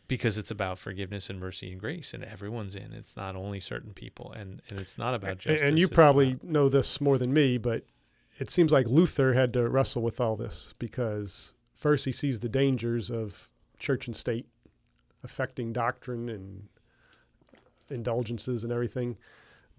[0.07, 2.91] because it's about forgiveness and mercy and grace and everyone's in.
[2.93, 6.43] It's not only certain people and and it's not about justice and you probably about-
[6.43, 7.85] know this more than me, but
[8.39, 12.49] it seems like Luther had to wrestle with all this because first he sees the
[12.49, 14.47] dangers of church and state
[15.23, 16.67] affecting doctrine and
[17.89, 19.17] indulgences and everything.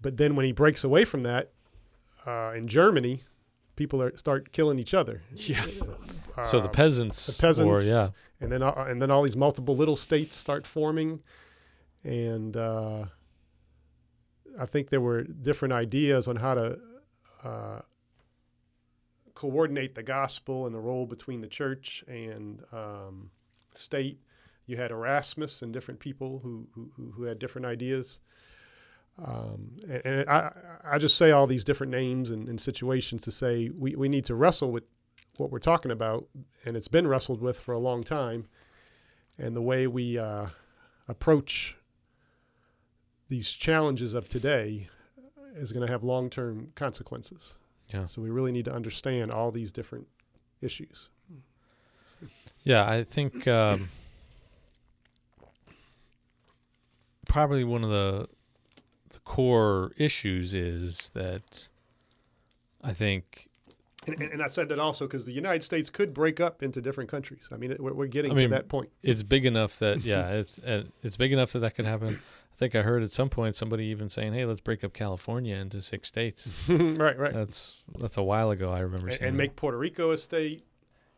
[0.01, 1.51] But then when he breaks away from that,
[2.25, 3.21] uh, in Germany,
[3.75, 5.21] people are, start killing each other.
[5.35, 5.65] yeah
[6.47, 8.09] so the peasants the peasants or yeah
[8.41, 11.21] and then uh, and then all these multiple little states start forming,
[12.03, 13.05] and uh,
[14.59, 16.79] I think there were different ideas on how to
[17.43, 17.79] uh,
[19.33, 23.31] coordinate the gospel and the role between the church and um,
[23.73, 24.19] state.
[24.67, 28.19] You had Erasmus and different people who who, who- had different ideas.
[29.23, 30.51] Um, and and I,
[30.83, 34.25] I just say all these different names and, and situations to say we, we need
[34.25, 34.83] to wrestle with
[35.37, 36.27] what we're talking about,
[36.65, 38.47] and it's been wrestled with for a long time.
[39.37, 40.47] And the way we uh,
[41.07, 41.75] approach
[43.27, 44.87] these challenges of today
[45.55, 47.55] is going to have long term consequences.
[47.93, 48.05] Yeah.
[48.05, 50.07] So we really need to understand all these different
[50.61, 51.09] issues.
[52.63, 53.89] Yeah, I think um,
[57.35, 58.29] probably one of the
[59.09, 61.67] the core issues is that
[62.81, 63.49] I think
[64.07, 67.09] And, and, I said that also because the United States could break up into different
[67.09, 67.49] countries.
[67.51, 68.89] I mean, it, we're, we're getting I mean, to that point.
[69.03, 70.61] it's big enough that yeah, it's
[71.03, 72.21] it's big enough that that could happen.
[72.53, 75.57] I think I heard at some point somebody even saying, "Hey, let's break up California
[75.57, 77.33] into six states." right, right.
[77.33, 78.71] That's that's a while ago.
[78.71, 80.63] I remember and, saying and make Puerto Rico a state.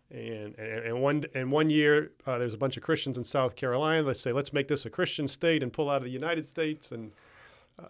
[0.10, 3.56] And, and, and one and one year uh, there's a bunch of Christians in South
[3.58, 4.04] Carolina.
[4.08, 6.92] Let's say let's make this a Christian state and pull out of the United States.
[6.92, 7.12] And
[7.78, 7.88] uh,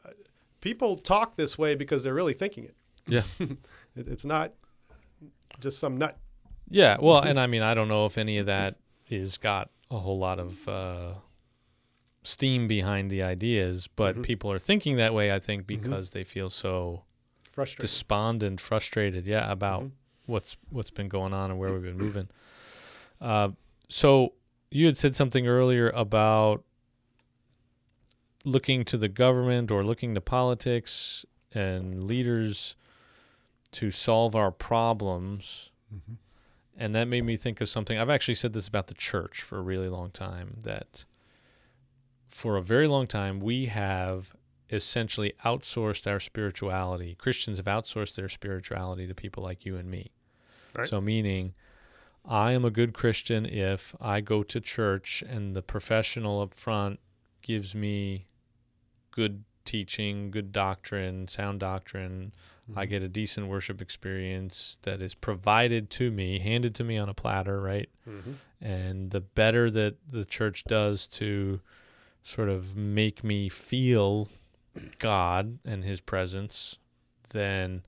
[0.62, 2.76] people talk this way because they're really thinking it.
[3.08, 3.22] Yeah.
[3.40, 4.54] it, it's not
[5.60, 6.18] just some nut.
[6.70, 8.76] Yeah, well, and I mean, I don't know if any of that
[9.10, 11.14] is got a whole lot of uh,
[12.24, 14.24] steam behind the ideas, but Mhm.
[14.24, 15.32] people are thinking that way.
[15.32, 15.68] I think Mhm.
[15.68, 17.04] because they feel so
[17.52, 17.84] Frustrating.
[17.84, 19.92] despondent, frustrated, yeah, about Mhm.
[20.28, 22.28] What's what's been going on and where we've been moving.
[23.20, 23.50] Uh,
[23.90, 24.34] so
[24.70, 26.64] you had said something earlier about
[28.44, 32.76] looking to the government or looking to politics and leaders
[33.72, 35.72] to solve our problems.
[35.94, 36.18] Mhm.
[36.78, 37.98] And that made me think of something.
[37.98, 41.06] I've actually said this about the church for a really long time that
[42.28, 44.36] for a very long time we have
[44.70, 47.16] essentially outsourced our spirituality.
[47.16, 50.12] Christians have outsourced their spirituality to people like you and me.
[50.78, 50.88] Right.
[50.88, 51.54] So, meaning,
[52.24, 57.00] I am a good Christian if I go to church and the professional up front
[57.42, 58.26] gives me
[59.12, 62.34] good teaching, good doctrine, sound doctrine.
[62.76, 62.90] I Mhm.
[62.90, 67.14] get a decent worship experience that is provided to me, handed to me on a
[67.14, 67.90] platter, right?
[68.08, 68.36] Mhm.
[68.62, 71.62] And the better that the church does to
[72.24, 74.30] sort of make me feel
[75.00, 76.78] God and his presence,
[77.30, 77.84] then,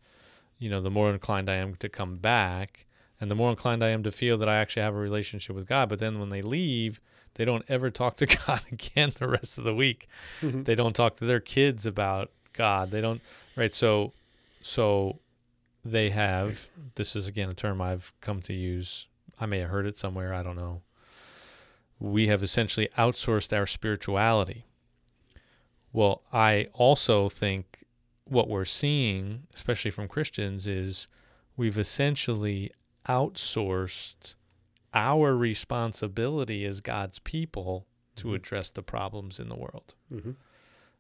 [0.59, 2.85] you know, the more inclined I am to come back
[3.19, 5.67] and the more inclined I am to feel that I actually have a relationship with
[5.67, 5.89] God.
[5.89, 6.99] But then when they leave,
[7.35, 10.07] they don't ever talk to God again the rest of the week.
[10.41, 10.65] Mhm.
[10.65, 12.91] They don't talk to their kids about God.
[12.91, 13.21] They don't,
[13.55, 13.73] right?
[13.73, 14.13] So,
[14.61, 15.19] so
[15.85, 19.07] they have, this is again a term I've come to use.
[19.39, 20.33] I may have heard it somewhere.
[20.33, 20.81] I don't know.
[21.99, 24.65] We have essentially outsourced our spirituality.
[25.91, 27.78] Well, I also think
[28.29, 31.07] what we're seeing, especially from Christians, is
[31.57, 32.71] we've essentially
[33.07, 34.35] outsourced
[34.93, 38.35] our responsibility as God's people to Mhm.
[38.35, 39.95] address the problems in the world.
[40.11, 40.35] Mhm.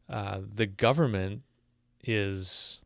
[0.07, 1.43] Uh, the government
[2.03, 2.81] is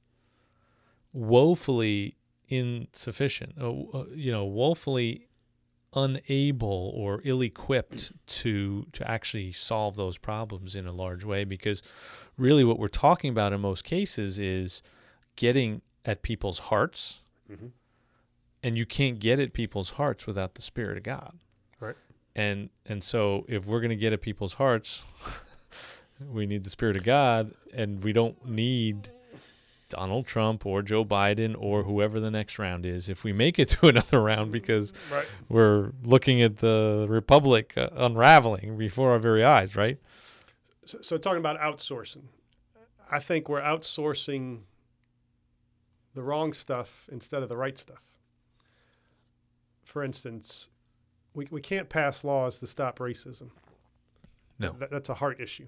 [1.13, 2.15] woefully
[2.47, 5.27] insufficient, uh, uh, you know, woefully
[5.95, 11.83] unable or ill-equipped to to actually solve those problems in a large way because
[12.37, 14.81] really what we're talking about in most cases is
[15.35, 17.71] getting at people's hearts Mhm.
[18.61, 21.37] and you can't get at people's hearts without the spirit of God.
[21.79, 21.95] Right.
[22.35, 25.03] And and so if we're going to get at people's hearts,
[26.31, 29.09] we need the spirit of God and we don't need
[29.89, 33.69] Donald Trump or Joe Biden or whoever the next round is if we make it
[33.79, 35.25] to another round because Right.
[35.49, 39.97] we're looking at the republic uh, unraveling before our very eyes, right?
[40.85, 42.23] So, so talking about outsourcing,
[43.09, 44.61] I think we're outsourcing
[46.13, 48.03] the wrong stuff instead of the right stuff.
[49.83, 50.69] For instance,
[51.33, 53.49] we, we can't pass laws to stop racism.
[54.59, 54.75] No.
[54.79, 55.67] That, that's a heart issue.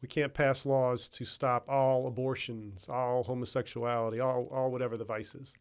[0.00, 5.34] We can't pass laws to stop all abortions, all homosexuality, all, all whatever the vice
[5.34, 5.54] is,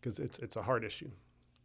[0.00, 1.10] because it's, it's a heart issue.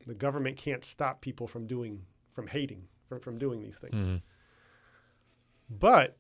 [0.08, 2.02] The government can't stop people from doing,
[2.34, 4.08] from hating, from, from doing these things.
[4.08, 4.22] Mhm.
[5.80, 6.18] But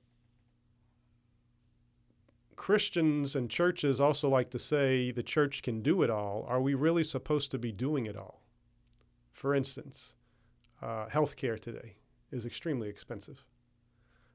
[2.55, 6.45] Christians and churches also like to say the church can do it all.
[6.47, 8.43] Are we really supposed to be doing it all?
[9.33, 10.13] For instance,
[10.81, 11.95] uh, healthcare today
[12.31, 13.43] is extremely expensive.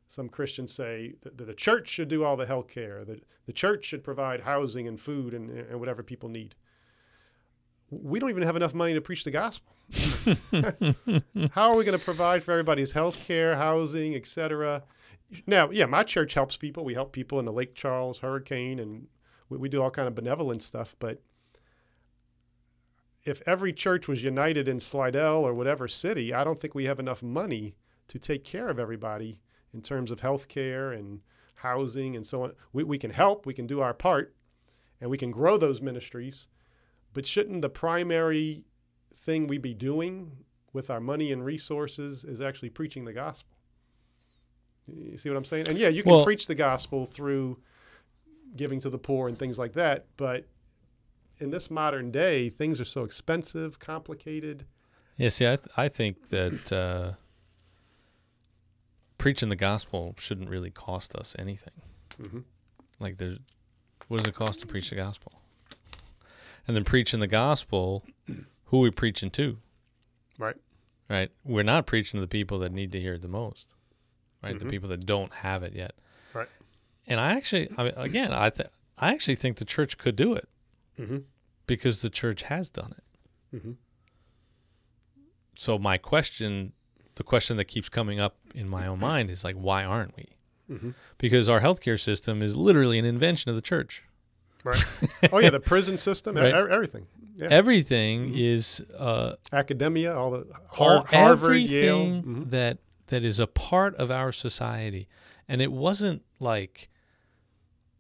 [0.09, 3.85] Some Christians say that, that the church should do all the healthcare, that the church
[3.85, 6.55] should provide housing and food and, and whatever people need.
[7.91, 9.73] We don't even have enough money to preach the gospel.
[11.53, 14.83] How are we going to provide for everybody's health care, housing, etc.?
[15.47, 16.85] Now, yeah, my church helps people.
[16.85, 19.09] We help people in the Lake Charles hurricane, and
[19.49, 20.95] we, we do all kind of benevolent stuff.
[20.99, 21.21] But
[23.25, 27.01] if every church was united in Slidell or whatever city, I don't think we have
[27.01, 27.75] enough money
[28.09, 29.41] to take care of everybody
[29.75, 31.21] in terms of health care and
[31.57, 32.53] housing and so on.
[32.73, 34.35] We, we can help, we can do our part,
[35.01, 36.47] and we can grow those ministries.
[37.13, 38.65] But shouldn't the primary
[39.17, 40.31] thing we be doing
[40.73, 43.56] with our money and resources is actually preaching the gospel?
[44.89, 45.69] You see what I'm saying?
[45.69, 47.59] And yeah, you can Well- preach the gospel through
[48.57, 50.47] giving to the poor and things like that, but
[51.39, 54.65] in this modern day, things are so expensive, complicated.
[55.19, 57.13] Yeah, see, I th- I think that uh,
[59.19, 61.73] preaching the gospel shouldn't really cost us anything.
[62.21, 62.41] hmm
[63.01, 63.39] Like, there's
[64.09, 65.33] what does it cost to preach the gospel?
[66.69, 68.05] And then preaching the gospel,
[68.67, 69.59] who are we preaching to?
[70.39, 70.57] Right.
[71.11, 71.31] Right.
[71.45, 73.75] We're not preaching to the people that need to hear it the most.
[74.53, 74.59] Right.
[74.59, 74.71] The Mhm.
[74.71, 75.95] people that don't have it yet.
[76.35, 76.49] Right.
[77.07, 78.69] And I actually, I mean, again, I th-
[78.99, 80.49] I actually think the church could do it
[80.97, 81.19] hmm
[81.67, 83.61] because the church has done it.
[83.61, 83.73] hmm
[85.57, 86.73] So my question,
[87.15, 90.29] the question that keeps coming up in my own mind is like, why aren't we?
[90.69, 94.03] hmm Because our healthcare system is literally an invention of the church.
[94.65, 94.83] Right.
[95.33, 96.53] oh yeah, the prison system, Right.
[96.55, 97.07] everything.
[97.37, 97.49] Yeah.
[97.51, 102.23] Everything is uh, Academia, all the Har- Harvard, Yale.
[102.23, 102.51] Mhm.
[102.51, 102.79] that
[103.09, 105.09] that is a part of our society,
[105.49, 106.89] and it wasn't like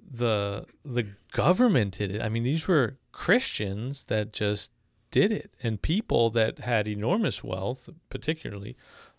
[0.09, 2.23] the the government did it.
[2.23, 4.71] I mean, these were Christians that just
[5.11, 8.77] did it, and people that had enormous wealth, particularly,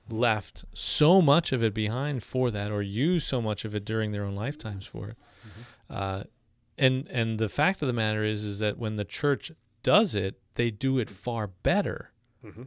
[0.09, 4.11] left so much of it behind for that, or used so much of it during
[4.11, 5.17] their own lifetimes for it.
[5.89, 6.23] Uh,
[6.77, 9.51] and and the fact of the matter is, is that when the church
[9.83, 12.11] does it, they do it far better.
[12.41, 12.63] hmm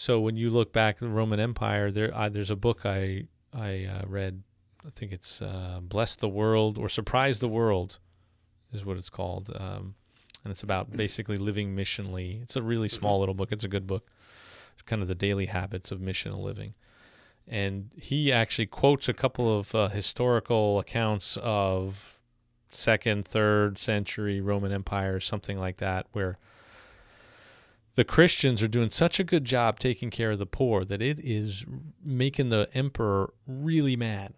[0.00, 3.24] So when you look back at the Roman Empire, there uh, there's a book I
[3.52, 4.42] I uh, read.
[4.82, 7.98] I think it's uh, "Bless the World" or "Surprise the World,"
[8.72, 9.96] is what it's called, um,
[10.42, 12.40] and it's about basically living missionally.
[12.42, 13.52] It's a really small little book.
[13.52, 14.08] It's a good book.
[14.72, 16.72] It's kind of the daily habits of missional living,
[17.46, 22.22] and he actually quotes a couple of uh, historical accounts of
[22.70, 26.38] second, third century Roman Empire, something like that, where
[28.00, 31.20] the Christians are doing such a good job taking care of the poor that it
[31.20, 31.66] is
[32.02, 34.32] making the emperor really mad.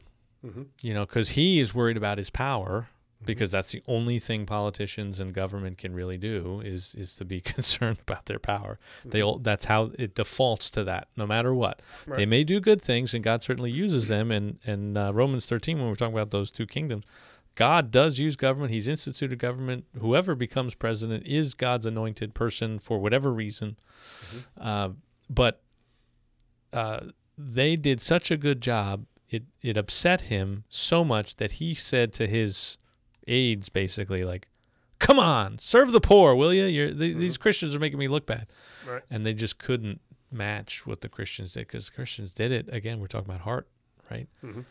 [0.45, 2.89] hmm You know, because he is worried about his power,
[3.25, 7.41] because that's the only thing politicians and government can really do is is to be
[7.55, 8.81] concerned about their power.
[9.05, 11.79] They all, that's how it defaults to that, no matter what.
[12.17, 14.33] They may do good things, and God certainly uses them.
[14.33, 17.05] And and uh, Romans thirteen, when we're talking about those two kingdoms,
[17.55, 18.73] God does use government.
[18.73, 19.85] He's instituted government.
[20.01, 23.77] Whoever becomes president is God's anointed person for whatever reason.
[24.59, 24.91] Uh,
[25.29, 25.61] but
[26.73, 29.05] uh, they did such a good job.
[29.29, 32.77] It it upset him so much that he said to his
[33.27, 34.49] aides, basically, like,
[34.99, 36.65] "Come on, serve the poor, will you?
[36.65, 38.47] You're, th- These Christians are making me look bad."
[38.87, 39.03] Right.
[39.11, 40.01] And they just couldn't
[40.31, 43.01] match what the Christians did because Christians did it again.
[43.01, 43.69] We're talking about heart,
[44.11, 44.29] right?
[44.45, 44.65] Mhm.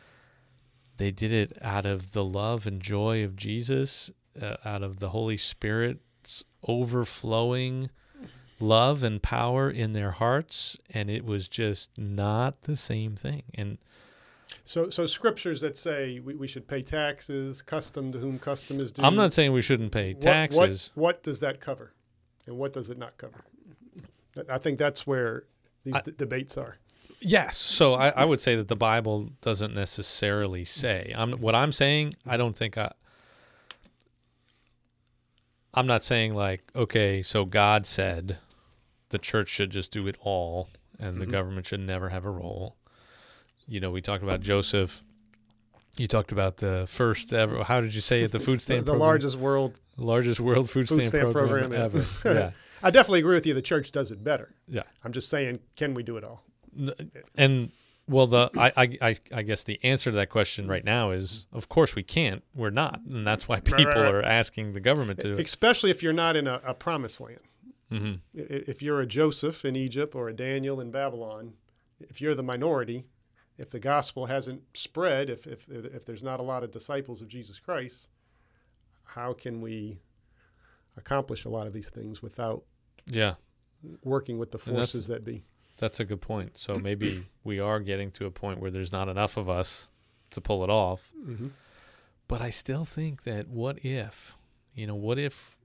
[1.02, 5.10] They did it out of the love and joy of Jesus, uh, out of the
[5.10, 7.90] Holy Spirit's overflowing
[8.60, 13.42] love and power in their hearts, and it was just not the same thing.
[13.56, 13.80] And
[14.64, 18.92] So, so scriptures that say we, we should pay taxes, custom to whom custom is
[18.92, 19.02] due.
[19.02, 20.92] I'm not saying we shouldn't pay taxes.
[20.94, 21.94] What, what, does that cover,
[22.46, 23.44] and what does it not cover?
[24.48, 25.46] I think that's where
[25.84, 26.78] these I- d- debates are.
[27.22, 27.58] Yes.
[27.58, 31.14] So I, I would say that the Bible doesn't necessarily say.
[31.16, 32.14] I'm what I'm saying.
[32.26, 32.92] I don't think I.
[35.74, 38.38] I'm not saying like okay, so God said
[39.10, 40.70] the church should just do it all,
[41.00, 41.32] and the Mhm.
[41.32, 42.76] government should never have a role.
[43.68, 45.04] You know, we talked about Joseph.
[45.98, 47.64] You talked about the first ever.
[47.64, 48.32] How did you say it?
[48.32, 48.86] The food stamp.
[48.86, 49.00] the program?
[49.08, 49.76] largest world.
[49.98, 52.06] largest world food, Food stamp, stamp program, program, ever.
[52.40, 52.52] yeah.
[52.84, 53.54] I definitely agree with you.
[53.54, 54.56] The church does it better.
[54.68, 54.84] Yeah.
[55.04, 56.44] I'm just saying, can we do it all?
[57.36, 57.72] And
[58.08, 61.46] well the I, I I I guess the answer to that question right now is
[61.54, 64.14] of course we can't we're not and that's why right, people right.
[64.14, 65.36] are asking the government to.
[65.38, 67.42] Especially if you're not in a, a promised land.
[67.90, 71.54] hmm i- If you're a Joseph in Egypt or a Daniel in Babylon,
[72.00, 73.06] if you're the minority,
[73.58, 77.28] if the gospel hasn't spread, if, if, if there's not a lot of disciples of
[77.28, 78.08] Jesus Christ,
[79.04, 80.00] how can we
[80.98, 82.64] accomplish a lot of these things without
[83.06, 83.36] yeah
[84.04, 85.44] working with the forces that be?
[85.82, 86.58] That's a good point.
[86.58, 89.90] So maybe we are getting to a point where there's not enough of us
[90.30, 91.12] to pull it off.
[91.28, 91.48] Mm-hmm.
[92.30, 94.34] but I still think that what if
[94.74, 95.58] you know what if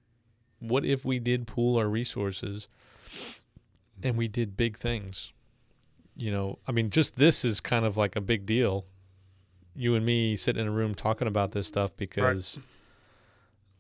[0.59, 2.67] what if we did pool our resources
[4.03, 5.33] and we did big things?
[6.19, 8.87] You know i mean just this is kind of like a big deal.
[9.77, 12.59] You and me sitting in a room talking about this stuff because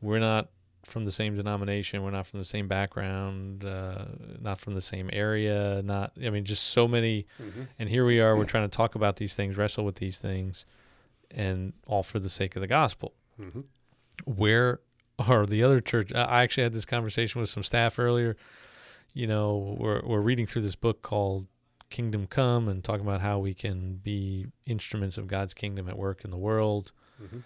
[0.02, 0.50] we're not
[0.86, 4.04] from the same denomination we're not from the same background uh,
[4.40, 7.62] not from the same area not i mean just so many Mm-hmm.
[7.78, 10.64] and here we are we're trying to talk about these things wrestle with these things
[11.30, 13.60] and all for the sake of the gospel Mm-hmm.
[14.24, 14.80] where
[15.18, 18.36] are the other church I actually had this conversation with some staff earlier.
[19.14, 21.46] You know, we're we're reading through this book called
[21.88, 26.22] Kingdom Come and talking about how we can be instruments of God's kingdom at work
[26.24, 26.92] in the world.
[27.22, 27.42] Mhm.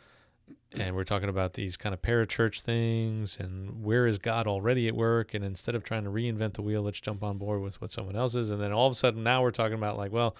[0.79, 4.95] And we're talking about these kind of parachurch things and where is God already at
[4.95, 5.35] work?
[5.35, 8.15] And instead of trying to reinvent the wheel, let's jump on board with what someone
[8.15, 8.51] else is.
[8.51, 10.37] And then all of a sudden now we're talking about like, well,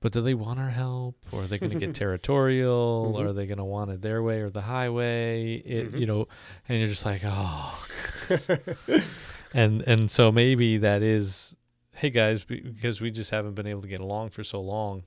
[0.00, 3.28] but do they want our help or are they going to get territorial or Mhm.
[3.28, 5.98] are they going to want it their way or the highway it, Mhm.
[6.00, 6.28] you know
[6.68, 7.84] and you're just like oh
[9.54, 11.56] and and so maybe that is
[11.94, 15.02] hey guys because we just haven't been able to get along for so long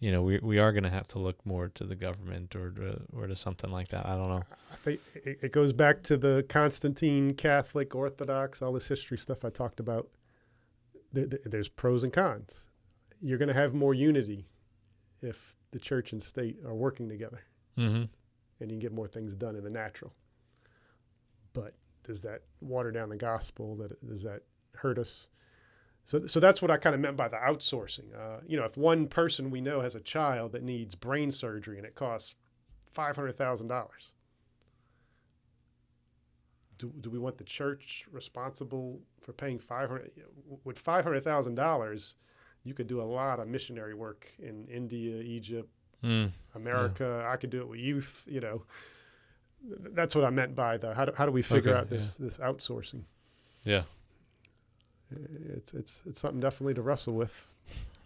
[0.00, 2.70] you know we we are going to have to look more to the government or
[2.70, 6.02] to, or to something like that i don't know I think it, it goes back
[6.04, 10.08] to the Constantine Catholic Orthodox, all this history stuff I talked about.
[11.12, 12.68] There, there- there's pros and cons.
[13.20, 14.46] You're going to have more unity
[15.22, 17.40] if the church and state are working together,
[17.76, 18.04] mm-hmm.
[18.04, 18.10] and
[18.60, 20.12] you can get more things done in the natural.
[21.52, 21.74] But
[22.04, 23.74] does that water down the gospel?
[23.76, 24.42] That does that
[24.74, 25.26] hurt us
[26.10, 28.12] So, so that's what I kind of meant by the outsourcing.
[28.18, 31.76] Uh, you know, if one person we know has a child that needs brain surgery
[31.76, 32.34] and it costs
[32.82, 34.10] five hundred thousand dollars,
[36.78, 40.10] do, do we want the church responsible for paying five hundred?
[40.64, 42.16] With five hundred thousand dollars,
[42.64, 45.68] you could do a lot of missionary work in India, Egypt,
[46.02, 46.32] Mm.
[46.56, 47.24] America.
[47.30, 48.24] I could do it with youth.
[48.26, 48.62] You know,
[49.92, 52.16] that's what I meant by the how do, how do we figure Okay, out this
[52.16, 53.02] this outsourcing?
[53.62, 53.82] Yeah.
[55.56, 57.46] It's it's it's something definitely to wrestle with.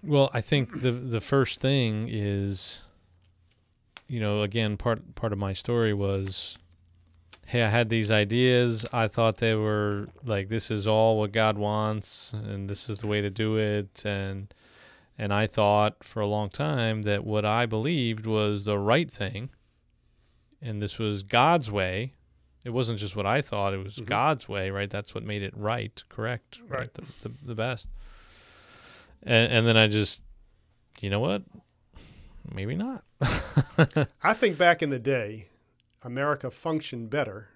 [0.02, 2.82] Well, I think the the first thing is,
[4.08, 6.58] you know, again, part part of my story was,
[7.46, 8.86] hey, I had these ideas.
[8.92, 13.06] I thought they were like this is all what God wants, and this is the
[13.06, 14.52] way to do it, and
[15.16, 19.50] and I thought for a long time that what I believed was the right thing,
[20.60, 22.14] and this was God's way.
[22.64, 24.06] It wasn't just what I thought; it was Mhm.
[24.06, 24.88] God's way, right?
[24.90, 26.92] That's what made it right, correct, Right.
[26.94, 27.88] The, the, the best.
[29.22, 30.22] And and then I just,
[31.00, 31.42] you know what?
[32.52, 33.04] Maybe not.
[34.22, 35.48] I think back in the day,
[36.02, 37.48] America functioned better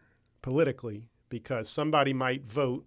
[0.42, 2.86] politically because somebody might vote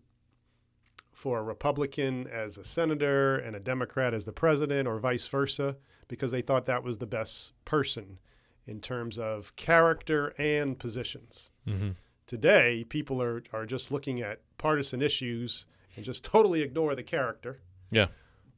[1.14, 5.76] for a Republican as a senator and a Democrat as the president, or vice versa,
[6.08, 8.18] because they thought that was the best person
[8.66, 11.50] in terms of character and positions.
[11.68, 11.90] mm-hmm.
[12.32, 15.66] Today, people are, are just looking at partisan issues
[15.98, 17.60] and just totally ignore the character.
[17.92, 18.08] Yeah.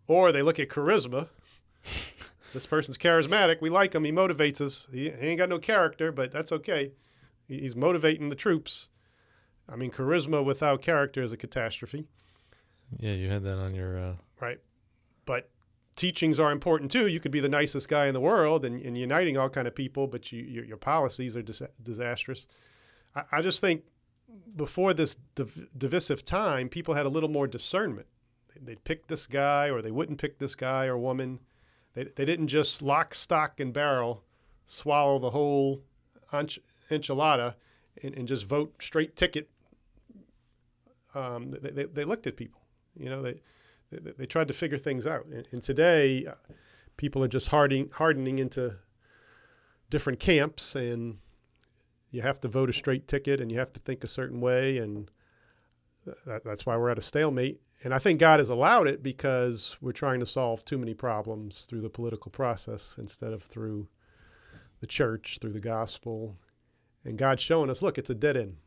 [0.06, 1.30] Or they look at charisma.
[2.54, 3.62] this person's charismatic.
[3.62, 4.04] We like him.
[4.04, 4.86] He motivates us.
[4.92, 6.92] He, he ain't got no character, but that's okay.
[7.48, 8.90] He- He's motivating the troops.
[9.68, 12.06] I mean, charisma without character is a catastrophe,
[13.00, 13.98] Yeah, you had that on your.
[13.98, 14.60] Uh, right?
[15.26, 15.50] But
[15.96, 17.08] teachings are important too.
[17.08, 19.74] You could be the nicest guy in the world and, and uniting all kind of
[19.74, 22.46] people, but you, your, your policies are dis- disastrous.
[23.16, 23.84] I, I just think
[24.56, 28.08] before this div- divisive time, people had a little more discernment.
[28.62, 31.40] They'd pick this guy or they wouldn't pick this guy or woman.
[31.96, 34.24] They, they didn't just lock, stock, and barrel
[34.66, 35.82] swallow the whole
[36.32, 36.60] ench-
[36.90, 37.56] enchilada
[38.02, 39.50] and, and just vote straight ticket.
[41.14, 42.62] Um, they, they, they looked at people.
[42.96, 43.42] You know, they,
[43.92, 45.26] they, they tried to figure things out.
[45.26, 46.36] And, and today, uh,
[46.98, 48.76] people are just hardening, hardening into
[49.90, 51.18] different camps, and
[52.14, 54.78] you have to vote a straight ticket, and you have to think a certain way,
[54.78, 55.10] and
[56.26, 57.60] that, that's why we're at a stalemate.
[57.84, 61.66] And I think God has allowed it because we're trying to solve too many problems
[61.66, 63.88] through the political process instead of through
[64.80, 66.38] the church, through the gospel.
[67.04, 68.58] And God's showing us, look, it's a dead end.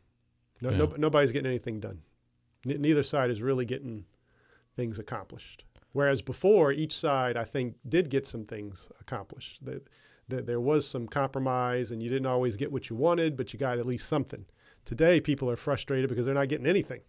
[0.61, 0.77] No, Yeah.
[0.79, 2.03] no, nobody's getting anything done.
[2.69, 4.05] N- neither side is really getting
[4.75, 5.65] things accomplished.
[5.93, 9.65] Whereas before, each side, I think, did get some things accomplished.
[9.65, 9.87] That,
[10.29, 13.59] that there was some compromise, and you didn't always get what you wanted, but you
[13.59, 14.45] got at least something.
[14.85, 17.01] Today, people are frustrated because they're not getting anything.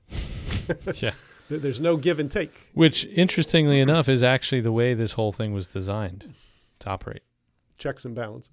[0.96, 1.12] yeah.
[1.50, 2.52] There's no give and take.
[2.74, 6.34] Which, interestingly enough, is actually the way this whole thing was designed
[6.80, 7.22] to operate.
[7.78, 8.52] Checks and balances.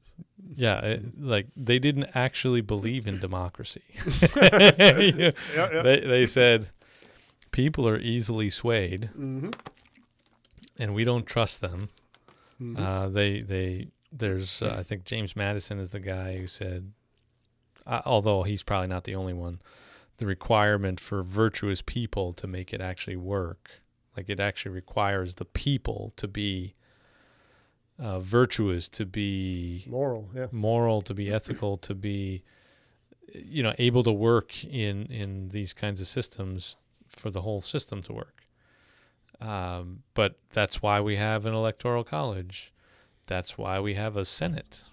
[0.55, 3.83] Yeah, it, like they didn't actually believe in democracy.
[3.95, 5.83] You know, Yeah, yeah.
[5.83, 6.69] they they said
[7.51, 9.51] people are easily swayed, Mm-hmm.
[10.79, 11.89] and we don't trust them.
[12.61, 12.79] Mhm.
[12.79, 16.93] Uh, they they there's uh, I think James Madison is the guy who said,
[17.87, 19.61] uh, although he's probably not the only one,
[20.19, 23.83] the requirement for virtuous people to make it actually work,
[24.17, 26.75] like it actually requires the people to be
[27.99, 30.47] uh, virtuous, to be Moral, yeah.
[30.53, 32.43] moral, to be ethical, to be
[33.33, 36.77] you know able to work in in these kinds of systems
[37.09, 38.43] for the whole system to work.
[39.41, 42.73] Um, but that's why we have an electoral college.
[43.27, 44.85] That's why we have a Senate,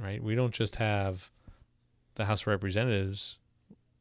[0.00, 0.22] right?
[0.22, 1.30] We don't just have
[2.16, 3.38] the House of Representatives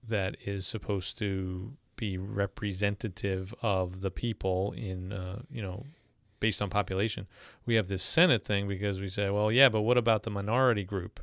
[0.07, 5.85] that is supposed to be representative of the people in, uh, you know,
[6.39, 7.27] based on population.
[7.65, 10.83] We have this Senate thing because we say, well, yeah, but what about the minority
[10.83, 11.19] group?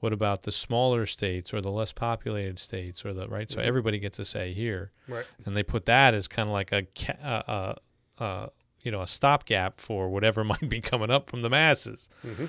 [0.00, 3.50] What about the smaller states or the less populated states or the right?
[3.50, 3.64] So Mhm.
[3.64, 5.26] everybody gets a say here Right.
[5.44, 6.86] and they put that as kind of like a,
[7.22, 7.74] uh, uh,
[8.22, 8.48] uh,
[8.82, 12.08] you know, a stopgap for whatever might be coming up from the masses.
[12.24, 12.46] Mm-hmm.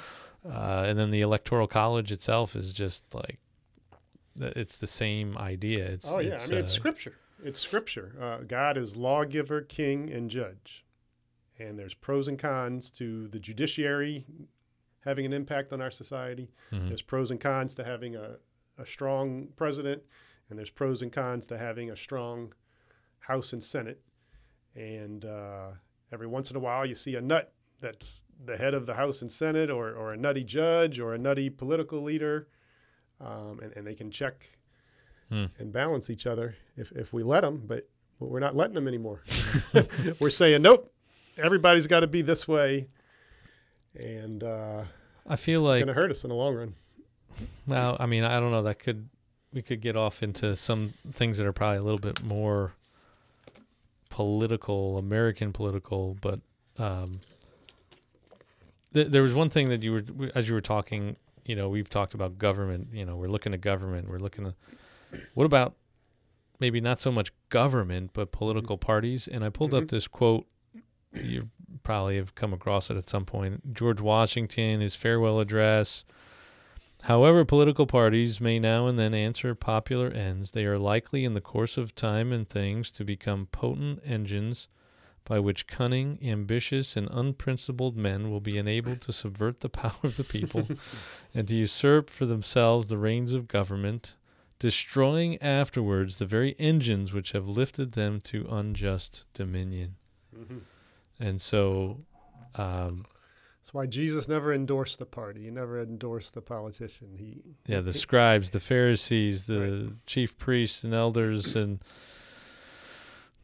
[0.49, 3.39] Uh, and then the electoral college itself is just like,
[4.39, 5.85] it's the same idea.
[5.85, 7.15] It's Oh yeah, it's, I mean it's uh, scripture.
[7.43, 8.15] It's scripture.
[8.19, 10.85] Uh, God is lawgiver, king, and judge,
[11.57, 14.25] and there's pros and cons to the judiciary
[15.01, 16.49] having an impact on our society.
[16.71, 16.87] mhm.
[16.87, 18.35] There's pros and cons to having a,
[18.77, 20.01] a strong president,
[20.49, 22.53] and there's pros and cons to having a strong
[23.19, 24.01] House and Senate.
[24.75, 25.71] And uh,
[26.11, 29.21] every once in a while, you see a nut that's the head of the House
[29.21, 32.47] and Senate, or, or a nutty judge, or a nutty political leader,
[33.21, 34.49] um, and, and they can check
[35.29, 35.45] Hmm.
[35.59, 37.61] and balance each other if, if we let them.
[37.67, 37.87] But
[38.19, 39.21] we're not letting them anymore.
[40.19, 40.91] we're saying, nope,
[41.37, 42.87] everybody's got to be this way.
[43.95, 44.85] And uh,
[45.27, 46.73] I feel it's like going to hurt us in the long run.
[47.67, 48.63] Well, I mean, I don't know.
[48.63, 49.07] That could
[49.53, 52.73] we could get off into some things that are probably a little bit more
[54.09, 56.17] political, American political.
[56.21, 56.39] But
[56.77, 57.19] um,
[58.93, 61.15] th- there was one thing that you were as you were talking.
[61.45, 62.89] You know, we've talked about government.
[62.93, 64.09] You know, we're looking at government.
[64.09, 64.53] We're looking at
[65.33, 65.75] what about
[66.59, 69.27] maybe not so much government, but political parties.
[69.27, 69.89] And I pulled up Mhm.
[69.89, 70.45] this quote.
[71.13, 71.49] You
[71.83, 73.73] probably have come across it at some point.
[73.73, 76.03] George Washington, his farewell address.
[77.03, 80.51] However, political parties may now and then answer popular ends.
[80.51, 84.67] They are likely, in the course of time and things, to become potent engines
[85.23, 90.17] by which cunning, ambitious, and unprincipled men will be enabled to subvert the power of
[90.17, 90.67] the people
[91.33, 94.15] and to usurp for themselves the reins of government,
[94.57, 99.95] destroying afterwards the very engines which have lifted them to unjust dominion.
[100.35, 100.61] Mhm.
[101.19, 102.01] And so,
[102.55, 103.05] um,
[103.61, 105.43] That's why Jesus never endorsed the party.
[105.43, 107.09] He never endorsed the politician.
[107.17, 111.79] He yeah, the scribes, the Pharisees, the chief priests and elders, and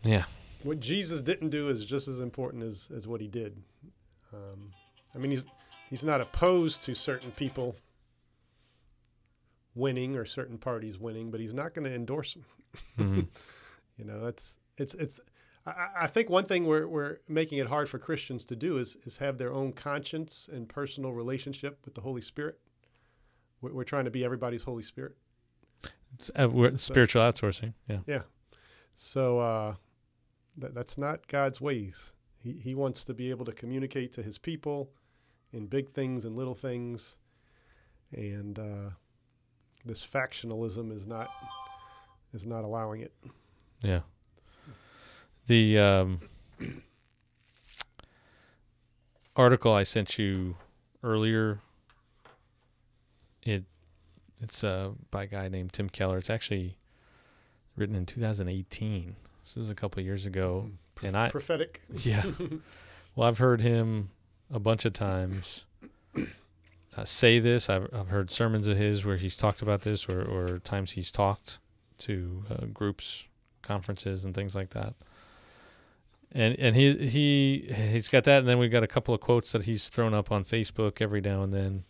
[0.03, 0.23] yeah,
[0.63, 3.61] what Jesus didn't do is just as important as, as what he did.
[4.33, 4.71] Um,
[5.13, 5.43] I mean, he's
[5.89, 7.75] he's not opposed to certain people
[9.75, 12.45] winning or certain parties winning, but he's not going to endorse them.
[12.97, 13.27] Mhm.
[13.97, 15.21] You know, that's it's it's.
[15.65, 19.17] I- think one thing we're we're making it hard for Christians to do is is
[19.17, 22.59] have their own conscience and personal relationship with the Holy Spirit.
[23.61, 25.15] We're, we're trying to be everybody's Holy Spirit.
[26.13, 27.73] It's, uh, we're- spiritual outsourcing.
[27.89, 27.99] Yeah.
[28.07, 28.21] Yeah,
[28.93, 29.75] So uh,
[30.57, 32.11] that, that's not God's ways.
[32.41, 34.91] He, he wants to be able to communicate to his people
[35.51, 37.17] in big things and little things.
[38.13, 38.89] And uh,
[39.83, 41.27] this factionalism is not
[42.33, 43.13] is not allowing it.
[43.81, 44.01] yeah.
[45.47, 46.21] The um,
[49.35, 50.55] article I sent you
[51.03, 51.59] earlier,
[53.43, 53.63] it
[54.41, 56.17] it's uh, by a guy named Tim Keller.
[56.17, 56.77] It's actually
[57.75, 59.15] written in 2018.
[59.43, 60.71] This is a couple of years ago,
[61.03, 61.81] and I Prophetic.
[62.03, 62.23] Yeah.
[63.15, 64.09] well, I've heard him
[64.51, 65.65] a bunch of times
[66.97, 67.69] uh, say this.
[67.69, 71.11] I've, I've heard sermons of his where he's talked about this, or, or times he's
[71.11, 71.59] talked
[71.99, 73.25] to uh, groups,
[73.61, 74.93] conferences, and things like that.
[76.37, 79.53] And and he he he's got that, and then we've got a couple of quotes
[79.53, 81.85] that he's thrown up on Facebook every now and then.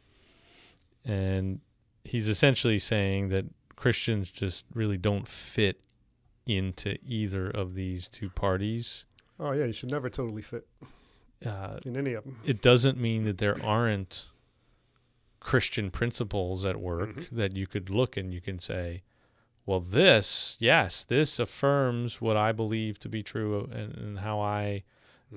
[1.04, 1.62] And
[2.04, 5.82] he's essentially saying that Christians just really don't fit
[6.46, 9.06] into either of these two parties.
[9.39, 10.68] Oh yeah, you should never totally fit
[11.43, 12.38] Uh, in any of them.
[12.46, 14.28] it doesn't mean that there aren't
[15.39, 17.30] Christian principles at work Mhm.
[17.32, 19.02] that you could look and you can say,
[19.66, 24.84] well, this, yes, this affirms what I believe to be true and, and how I,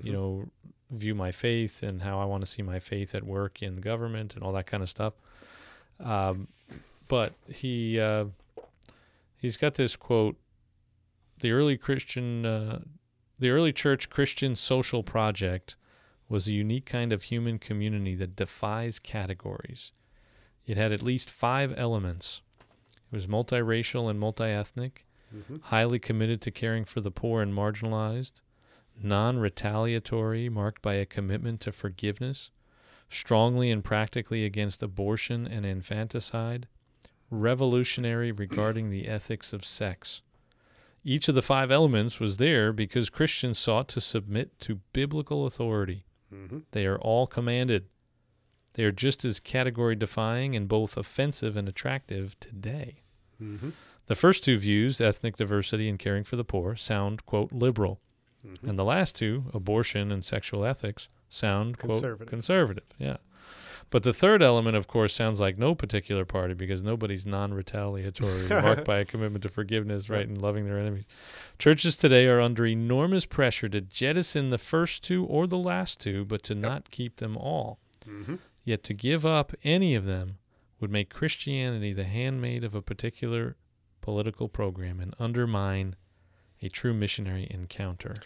[0.03, 0.12] you Mhm.
[0.12, 0.49] know,
[0.91, 4.35] view my faith and how I want to see my faith at work in government
[4.35, 5.14] and all that kind of stuff.
[6.01, 6.49] Um,
[7.09, 8.26] but he uh,
[9.37, 10.37] he's got this quote:
[11.41, 12.81] "The early Christian, uh,
[13.39, 15.76] the early church Christian social project
[16.29, 19.93] was a unique kind of human community that defies categories.
[20.66, 22.43] It had at least five elements.
[23.11, 25.05] It was multiracial and multi-ethnic."
[25.35, 25.61] Mhm.
[25.65, 28.41] highly committed to caring for the poor and marginalized,
[29.03, 32.51] non retaliatory, marked by a commitment to forgiveness,
[33.11, 36.67] strongly and practically against abortion and infanticide,
[37.31, 40.23] revolutionary regarding the ethics of sex.
[41.05, 46.05] Each of the five elements was there because Christians sought to submit to biblical authority.
[46.33, 46.65] Mhm.
[46.73, 47.87] They are all commanded.
[48.79, 53.03] They are just as category defying and both offensive and attractive today.
[53.43, 53.72] Mhm.
[54.07, 58.01] The first two views, ethnic diversity and caring for the poor, sound, quote, liberal.
[58.47, 58.68] Mhm.
[58.68, 62.29] And the last two, abortion and sexual ethics, sound, quote, Conservative.
[62.29, 62.85] conservative.
[63.01, 63.16] Yeah.
[63.91, 68.47] But the third element, of course, sounds like no particular party because nobody's non retaliatory,
[68.49, 71.09] marked by a commitment to forgiveness, right, and loving their enemies.
[71.59, 76.24] Churches today are under enormous pressure to jettison the first two or the last two,
[76.24, 77.81] but to not keep them all.
[78.07, 78.39] Mhm.
[78.69, 80.37] Yet to give up any of them
[80.79, 83.57] would make Christianity the handmaid of a particular
[84.03, 85.97] political program and undermine
[86.61, 88.16] a true missionary encounter.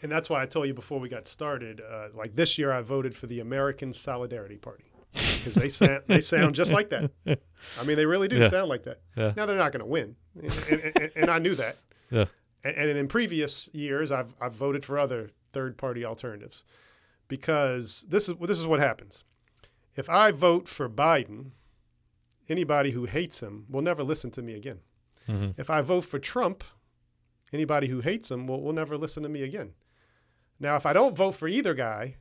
[0.00, 1.80] And that's why I told you before we got started.
[1.80, 6.20] Uh, like this year, I voted for the American Solidarity Party because they sound they
[6.20, 7.10] sound just like that.
[7.26, 8.50] I mean, they really do Yeah.
[8.50, 9.00] sound like that.
[9.16, 9.32] Yeah.
[9.36, 11.78] Now they're not going to win, and, and, and, I knew that.
[12.12, 12.26] Yeah.
[12.62, 16.62] And, and in previous years, I've I've voted for other third party alternatives
[17.26, 19.24] because this is this is what happens.
[19.96, 21.52] If I vote for Biden,
[22.48, 24.80] anybody who hates him will never listen to me again.
[25.26, 26.64] hmm If I vote for Trump,
[27.52, 29.72] anybody who hates him will, will never listen to me again.
[30.60, 32.16] Now, if I don't vote for either guy,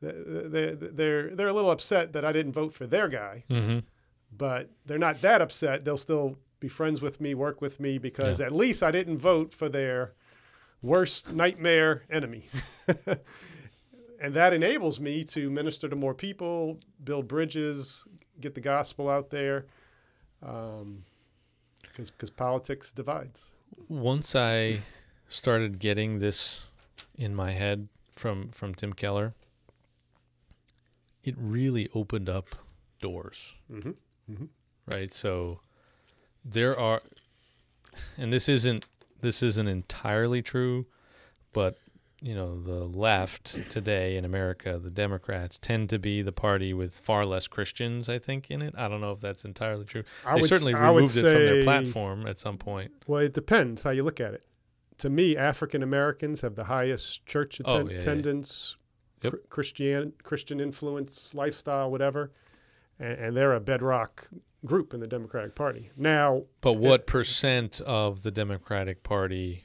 [0.00, 3.80] they're, they're, they're a little upset that I didn't vote for their guy, Mm-hmm.
[4.36, 5.84] but they're not that upset.
[5.84, 8.46] They'll still be friends with me, work with me, because Yeah.
[8.46, 10.12] at least I didn't vote for their
[10.82, 12.46] worst nightmare enemy.
[14.20, 18.04] and that enables me to minister to more people, build bridges,
[18.40, 19.66] get the gospel out there,
[20.40, 23.44] because because politics divides.
[23.88, 24.82] Once I
[25.28, 26.66] started getting this
[27.16, 29.34] in my head from from Tim Keller,
[31.22, 32.56] it really opened up
[33.00, 33.54] doors.
[33.70, 34.44] Mm-hmm.
[34.86, 35.12] right?
[35.12, 35.60] So
[36.44, 37.00] there are,
[38.16, 38.86] and this isn't
[39.20, 40.86] this isn't entirely true,
[41.52, 41.78] but
[42.20, 46.94] you know the left today in America, the Democrats tend to be the party with
[46.94, 48.74] far less Christians, I think, in it.
[48.76, 50.02] I don't know if that's entirely true.
[50.26, 52.90] I they would, certainly I removed it from their platform at some point.
[53.06, 54.44] Well, it depends how you look at it.
[54.98, 57.98] To me, African Americans have the highest church Oh, atten- yeah, yeah.
[58.00, 58.76] attendance,
[59.22, 59.32] Yep.
[59.32, 62.32] Chr- Christian Christian influence, lifestyle, whatever,
[62.98, 64.28] and, and they're a bedrock
[64.64, 65.90] group in the Democratic Party.
[65.96, 69.64] Now, But what percent of the Democratic Party?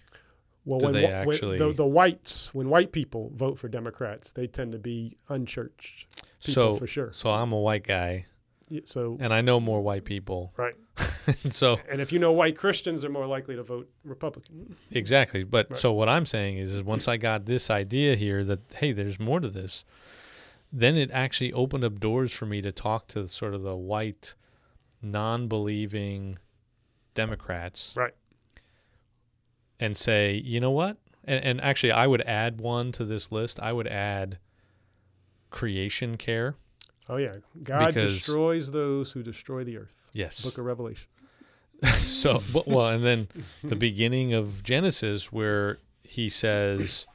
[0.66, 3.68] Well, Do when, they wh- when actually- the, the whites, when white people vote for
[3.68, 6.08] Democrats, they tend to be unchurched
[6.44, 7.12] people so for sure.
[7.14, 8.26] so I'm a white guy,
[8.70, 10.54] Y- So, and I know more white people.
[10.58, 10.76] right,
[11.50, 14.76] so and if you know white Christians, they're more likely to vote Republican.
[14.92, 15.44] Exactly.
[15.44, 15.80] But Right.
[15.80, 19.20] so what I'm saying is, is once I got this idea here that hey, there's
[19.20, 19.84] more to this,
[20.72, 24.34] then it actually opened up doors for me to talk to sort of the white,
[25.02, 26.38] non-believing
[27.16, 28.14] Democrats, Right.
[29.84, 30.98] And say, you know what?
[31.26, 33.60] And, and actually, I would add one to this list.
[33.60, 34.38] I would add
[35.50, 36.56] creation care.
[37.10, 39.94] Oh yeah, God Because- destroys those who destroy the earth.
[40.14, 40.42] Yes.
[40.42, 41.08] Book of Revelation.
[41.98, 43.28] so well and then
[43.62, 47.06] the beginning of genesis where he says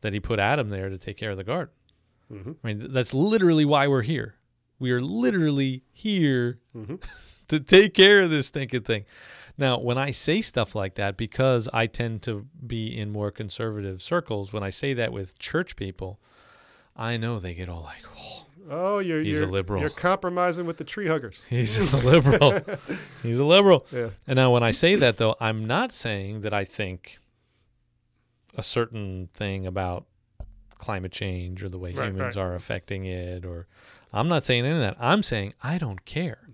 [0.00, 1.74] that he put adam there to take care of the garden
[2.30, 4.36] hmm i mean that's literally why we're here
[4.78, 6.94] we are literally here hmm
[7.48, 9.04] to take care of this stinking thing
[9.58, 14.00] now when i say stuff like that because i tend to be in more conservative
[14.02, 16.18] circles when i say that with church people
[16.96, 18.40] i know they get all like oh
[18.70, 19.82] Oh, you're He's a you're, liberal.
[19.82, 21.36] You're compromising with the tree huggers.
[21.50, 22.60] he's a liberal
[23.22, 24.08] he's a liberal Yeah.
[24.26, 27.18] And now, when I say that, though, I'm not saying that I think
[28.56, 30.06] a certain thing about
[30.78, 32.42] climate change or the way Right, humans right.
[32.42, 33.66] are affecting it, or
[34.14, 34.96] I'm not saying any of that.
[34.98, 36.48] I'm saying I don't care.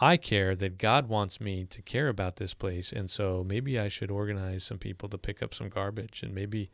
[0.00, 2.92] I care that God wants me to care about this place.
[2.92, 6.22] And so maybe I should organize some people to pick up some garbage.
[6.22, 6.70] And maybe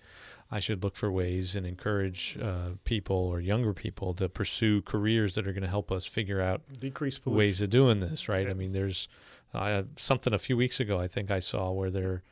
[0.51, 5.35] I should look for ways and encourage uh, people or younger people to pursue careers
[5.35, 7.39] that are going to help us figure out Decrease pollution.
[7.39, 8.45] ways of doing this, right?
[8.47, 8.51] Yeah.
[8.53, 9.09] I mean, there's
[9.53, 12.23] uh, something a few weeks ago I think I saw where they're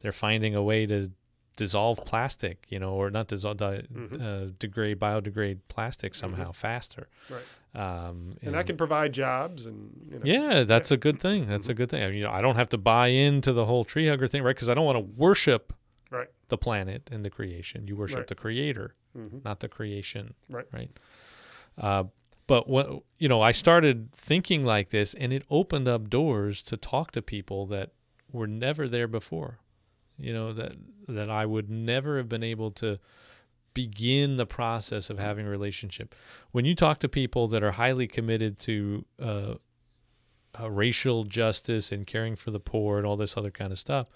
[0.00, 1.12] they're finding a way to
[1.56, 4.20] dissolve plastic, you know, or not dissolve, di- Mhm.
[4.48, 7.08] uh, degrade, biodegrade plastic somehow faster.
[7.30, 7.42] Right.
[7.74, 11.46] Um, And that can provide jobs and you know, yeah, that's a good thing.
[11.46, 12.02] That's a good thing.
[12.02, 14.42] I mean, you know, I don't have to buy into the whole tree hugger thing,
[14.42, 14.54] right?
[14.54, 15.72] Because I don't want to worship
[16.10, 16.28] Right.
[16.48, 17.86] the planet and the creation.
[17.88, 18.26] You worship Right.
[18.26, 19.42] the creator, Mhm.
[19.42, 20.34] not the creation.
[20.50, 20.66] Right.
[20.70, 20.90] Right.
[21.78, 22.04] Uh,
[22.46, 26.76] but what you know, I started thinking like this, and it opened up doors to
[26.76, 27.92] talk to people that
[28.30, 29.60] were never there before.
[30.18, 30.74] You know that
[31.08, 32.98] that I would never have been able to
[33.74, 36.14] begin the process of having a relationship.
[36.50, 39.54] When you talk to people that are highly committed to uh,
[40.60, 44.06] uh, racial justice and caring for the poor and all this other kind of stuff,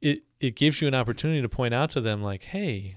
[0.00, 2.96] it it gives you an opportunity to point out to them like, hey,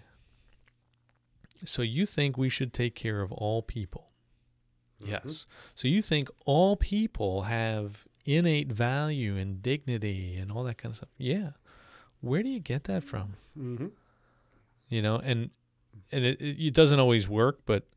[1.65, 4.11] so you think we should take care of all people?
[5.01, 5.09] Mhm.
[5.09, 5.45] Yes.
[5.75, 10.97] So you think all people have innate value and dignity and all that kind of
[10.97, 11.09] stuff?
[11.17, 11.51] Yeah.
[12.21, 13.35] Where do you get that from?
[13.57, 13.91] Mhm.
[14.89, 15.49] You know, and
[16.11, 17.87] and it, it, doesn't always work, but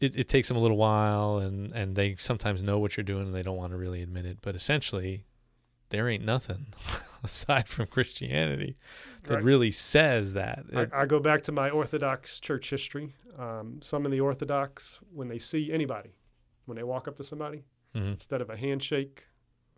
[0.00, 3.26] it, it takes them a little while, and and they sometimes know what you're doing,
[3.26, 4.38] and they don't want to really admit it.
[4.42, 5.24] But essentially,
[5.90, 6.66] there ain't nothing
[7.22, 8.76] aside from Christianity
[9.26, 9.44] that Right.
[9.44, 10.64] really says that.
[10.72, 13.14] It- I, I go back to my Orthodox church history.
[13.38, 16.14] Um, some in the Orthodox, when they see anybody,
[16.64, 17.64] when they walk up to somebody,
[17.94, 18.12] Mhm.
[18.12, 19.24] instead of a handshake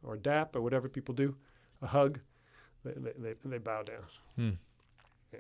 [0.03, 1.35] or a dap or whatever people do,
[1.83, 2.21] a hug,
[2.85, 4.05] they, they, they, they bow down.
[4.37, 4.51] Hmm.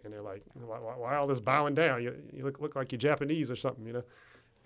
[0.04, 2.02] And they're like, why, why, why all this bowing down?
[2.02, 4.02] You, you look, look like you're Japanese or something, you know?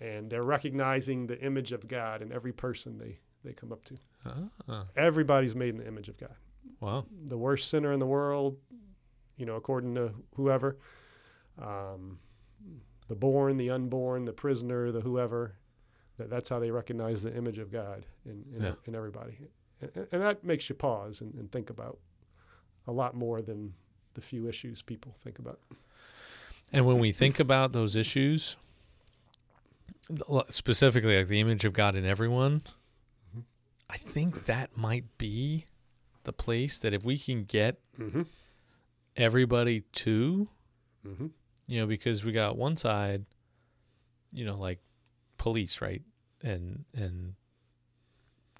[0.01, 3.95] And they're recognizing the image of God in every person they, they come up to.
[4.67, 6.35] Ah, Everybody's made in the image of God.
[6.81, 7.05] wow.
[7.27, 8.57] The worst sinner in the world,
[9.37, 10.77] you know, according to whoever,
[11.61, 12.19] um,
[13.07, 15.55] the born, the unborn, the prisoner, the whoever.
[16.17, 18.73] That, that's how they recognize the image of God in, in, Yeah.
[18.85, 19.37] in everybody.
[19.81, 21.97] And, and that makes you pause and, and think about
[22.87, 23.73] a lot more than
[24.13, 25.59] the few issues people think about.
[26.71, 28.55] And when we think about those issues,
[30.49, 32.61] specifically like the image of God in everyone,
[33.35, 33.43] Mhm.
[33.89, 35.65] I think that might be
[36.23, 38.23] the place that if we can get Mm-hmm.
[39.15, 40.49] everybody to,
[41.05, 41.27] Mm-hmm.
[41.67, 43.25] you know, because we got one side,
[44.31, 44.79] you know, like
[45.37, 46.01] police, right?
[46.41, 47.35] And and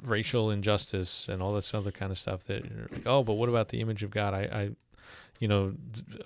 [0.02, 3.48] racial injustice and all this other kind of stuff that you're like, oh, but what
[3.48, 4.34] about the image of God?
[4.34, 4.70] I, I
[5.40, 5.74] you know,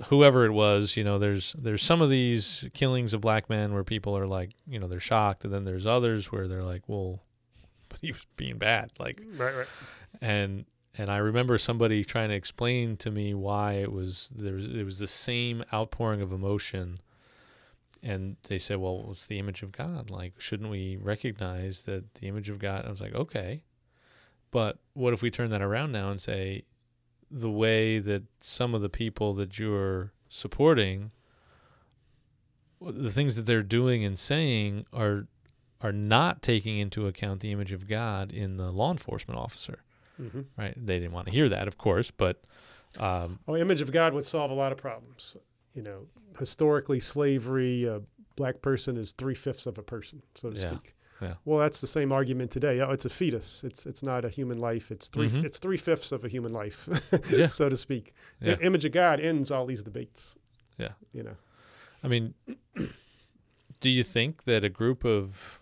[0.08, 3.84] whoever it was, you know, there's there's some of these killings of black men where
[3.84, 7.22] people are like, you know, they're shocked, and then there's others where they're like, well,
[7.90, 9.68] but he was being bad, like, mm, Right, right.
[10.22, 10.66] and
[11.00, 14.84] and I remember somebody trying to explain to me why it was there was it
[14.84, 17.00] was the same outpouring of emotion
[18.04, 22.28] and they said well it's the image of God like shouldn't we recognize that the
[22.28, 23.62] image of God I was like okay
[24.52, 26.64] but what if we turn that around now and say
[27.30, 31.12] the way that some of the people that you're supporting
[32.82, 35.28] the things that they're doing and saying are
[35.82, 39.80] are not taking into account the image of God in the law enforcement officer
[40.22, 40.42] Mm-hmm.
[40.58, 40.74] right?
[40.76, 42.42] They didn't want to hear that, of course, but
[42.98, 45.38] um, Oh, image of God would solve a lot of problems.
[45.76, 46.08] You know,
[46.40, 48.02] historically, slavery, a
[48.36, 50.96] black person is three fifths of a person, so to Yeah, speak.
[51.22, 51.34] Yeah.
[51.46, 52.80] Well, that's the same argument today.
[52.82, 53.64] Oh, it's a fetus.
[53.64, 54.92] It's it's not a human life.
[54.92, 55.44] It's 3 Mhm.
[55.46, 56.88] it's three fifths of a human life,
[57.32, 57.48] Yeah.
[57.60, 58.14] so to speak.
[58.42, 58.56] Yeah.
[58.56, 60.36] The image of God ends all these debates.
[60.78, 60.94] Yeah.
[61.14, 61.36] You know.
[62.04, 62.34] I mean,
[63.82, 65.60] do you think that a group of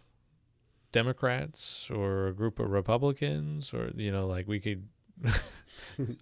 [0.92, 4.88] Democrats or a group of Republicans, or you know, like we could?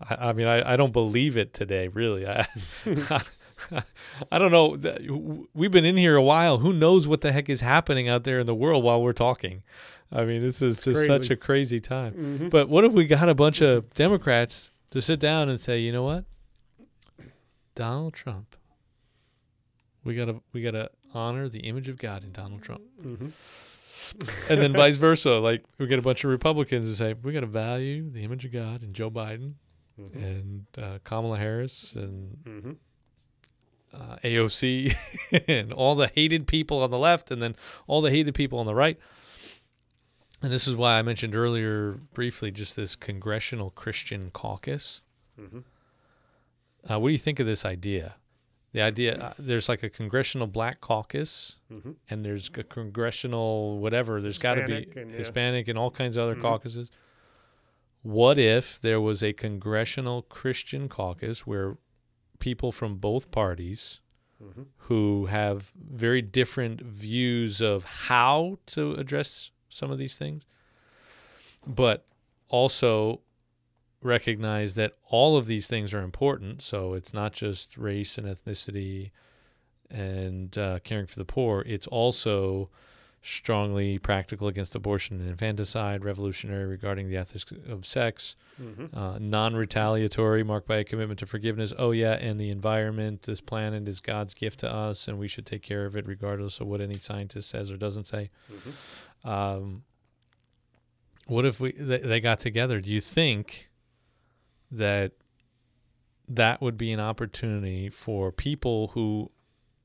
[0.10, 1.88] I, I mean, I, I don't believe it today.
[1.88, 2.48] Really, I
[4.32, 5.46] I don't know.
[5.54, 6.58] We've been in here a while.
[6.60, 9.64] Who knows what the heck is happening out there in the world while we're talking?
[10.12, 12.14] I mean, this is just such a crazy time.
[12.14, 12.50] Mhm.
[12.52, 15.92] But what if we got a bunch of Democrats to sit down and say, you
[15.92, 16.26] know what,
[17.76, 18.56] Donald Trump,
[20.04, 23.32] we gotta we gotta honor the image of God in Donald Trump, Mhm.
[24.50, 25.40] and then vice versa.
[25.40, 28.52] Like we get a bunch of Republicans to say we gotta value the image of
[28.52, 29.54] God in Joe Biden
[30.00, 30.16] Mhm.
[30.16, 32.76] and uh, Kamala Harris and Mhm.
[33.94, 34.94] Uh, AOC
[35.48, 37.56] and all the hated people on the left and then
[37.88, 38.98] all the hated people on the right.
[40.42, 45.02] And this is why I mentioned earlier briefly just this Congressional Christian Caucus.
[45.40, 45.64] Mhm.
[46.90, 48.16] Uh, what do you think of this idea?
[48.74, 51.96] The idea uh, there's like a Congressional Black Caucus Mhm.
[52.10, 54.20] and there's a Congressional whatever.
[54.20, 55.18] There's got to be Hispanic and, yeah.
[55.18, 56.42] Hispanic and all kinds of other Mhm.
[56.42, 56.90] caucuses.
[58.02, 61.78] What if there was a Congressional Christian Caucus where
[62.44, 64.02] people from both parties
[64.44, 64.66] Mhm.
[64.90, 70.44] who have very different views of how to address some of these things,
[71.66, 72.06] but
[72.50, 73.22] also
[74.02, 76.62] recognize that all of these things are important.
[76.62, 79.12] So it's not just race and ethnicity
[79.90, 82.70] and uh, caring for the poor, it's also
[83.26, 88.94] strongly practical against abortion and infanticide, revolutionary regarding the ethics of sex, Mhm.
[88.94, 91.72] uh, non-retaliatory, marked by a commitment to forgiveness.
[91.78, 95.46] Oh yeah, and the environment, this planet is God's gift to us, and we should
[95.46, 98.30] take care of it regardless of what any scientist says or doesn't say.
[98.52, 99.28] Mhm.
[99.30, 99.84] Um,
[101.28, 102.82] what if we they, they got together?
[102.82, 103.70] Do you think
[104.70, 105.14] that
[106.28, 109.32] that would be an opportunity for people who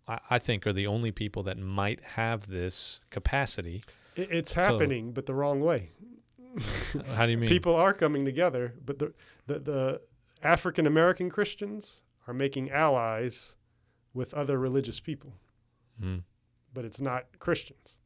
[0.09, 3.85] I, I think are the only people that might have this capacity?
[4.17, 5.91] It, it's happening, but the wrong way.
[7.15, 7.49] How do you mean?
[7.49, 9.13] People are coming together, but the
[9.47, 10.01] the, the
[10.43, 13.55] African American Christians are making allies
[14.15, 15.33] with other religious people,
[16.03, 16.23] Mm.
[16.75, 17.97] but it's not Christians.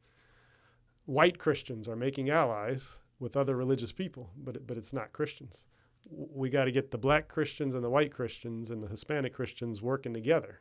[1.05, 5.63] White Christians are making allies with other religious people, but it, but it's not Christians.
[6.09, 9.81] We got to get the black Christians and the white Christians and the Hispanic Christians
[9.81, 10.59] working together.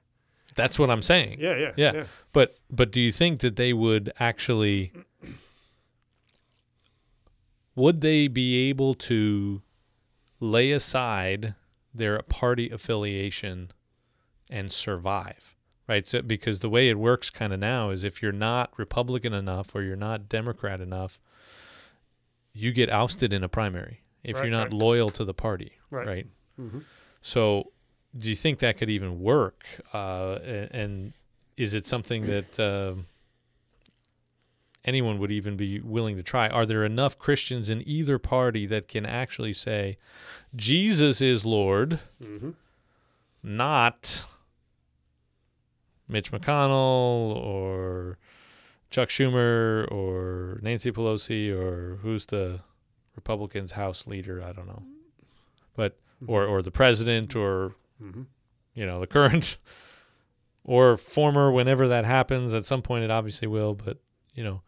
[0.55, 1.39] That's what I'm saying.
[1.41, 1.93] Yeah, yeah, Yeah.
[1.95, 2.05] yeah.
[2.33, 4.93] But but do you think that they would actually
[7.75, 9.63] would they be able to
[10.41, 11.55] lay aside
[11.95, 13.71] their party affiliation
[14.51, 15.57] and survive?
[15.89, 16.07] Right?
[16.07, 19.75] So because the way it works kind of now is if you're not Republican enough
[19.75, 21.21] or you're not Democrat enough,
[22.53, 24.75] you get ousted in a primary if Right, you're not right.
[24.75, 26.07] loyal to the party, Right.
[26.07, 26.27] right?
[26.57, 26.81] hmm
[27.21, 27.73] So,
[28.17, 29.65] do you think that could even work?
[29.93, 30.39] Uh,
[30.71, 31.13] and
[31.57, 33.07] is it something that um
[34.85, 36.49] anyone would even be willing to try?
[36.49, 39.97] Are there enough Christians in either party that can actually say,
[40.57, 42.51] Jesus is Lord, hmm
[43.45, 44.25] not
[46.07, 48.19] Mitch McConnell or
[48.91, 52.61] Chuck Schumer or Nancy Pelosi or who's the
[53.17, 54.41] Republicans' House leader?
[54.43, 54.83] I don't know.
[55.75, 55.97] But
[56.27, 58.23] or or the president or hmm
[58.75, 59.59] you know the current
[60.65, 63.99] or former whenever that happens at some point it obviously will but
[64.35, 64.63] you know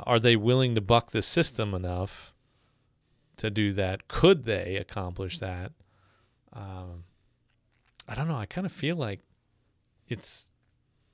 [0.00, 2.32] are they willing to buck the system enough
[3.36, 4.08] to do that?
[4.08, 5.72] Could they accomplish that?
[6.52, 7.04] Um,
[8.08, 8.36] i don't know.
[8.36, 9.20] I kind of feel like
[10.08, 10.48] it's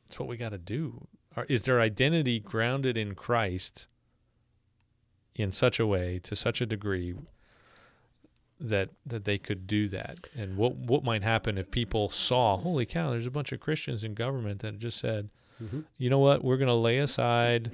[0.07, 1.09] it's what we got to do.
[1.37, 3.89] Are, is their identity grounded in christ
[5.35, 7.15] in such a way to such a degree
[8.61, 10.19] that that they could do that.
[10.37, 14.05] And what what might happen if people saw holy cow there's a bunch of Christians
[14.05, 16.43] in government that just said hmm you know what?
[16.43, 17.71] We're going to lay aside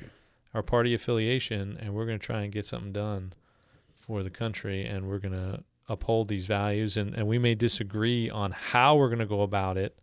[0.52, 3.32] our party affiliation and we're going to try and get something done
[3.94, 6.96] for the country and we're going to uphold these values.
[6.96, 9.98] And and we may disagree on how we're going to go about it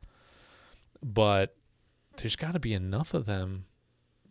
[1.03, 1.55] but
[2.17, 3.65] there's got to be enough of them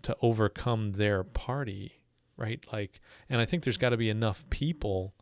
[0.02, 1.92] to overcome their party
[2.36, 2.64] right?
[2.72, 5.14] Like and i think there's got to be enough people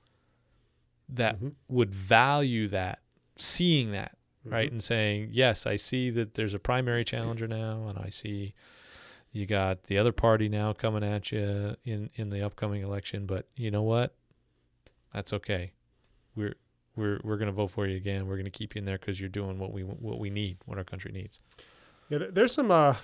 [1.09, 1.55] that Mhm.
[1.68, 3.00] would value that,
[3.36, 4.72] seeing that, right, Mhm.
[4.72, 8.55] and saying, yes, I see that there's a primary challenger now, and I see
[9.32, 13.48] you got the other party now coming at you in in the upcoming election, but
[13.57, 14.14] you know what?
[15.12, 15.72] That's okay.
[16.36, 16.55] We're
[16.96, 18.26] we're we're going to vote for you again.
[18.26, 20.59] We're going to keep you in there because you're doing what we what we need,
[20.66, 21.40] what our country needs.
[22.09, 22.70] Yeah, there's some.
[22.70, 22.94] Uh,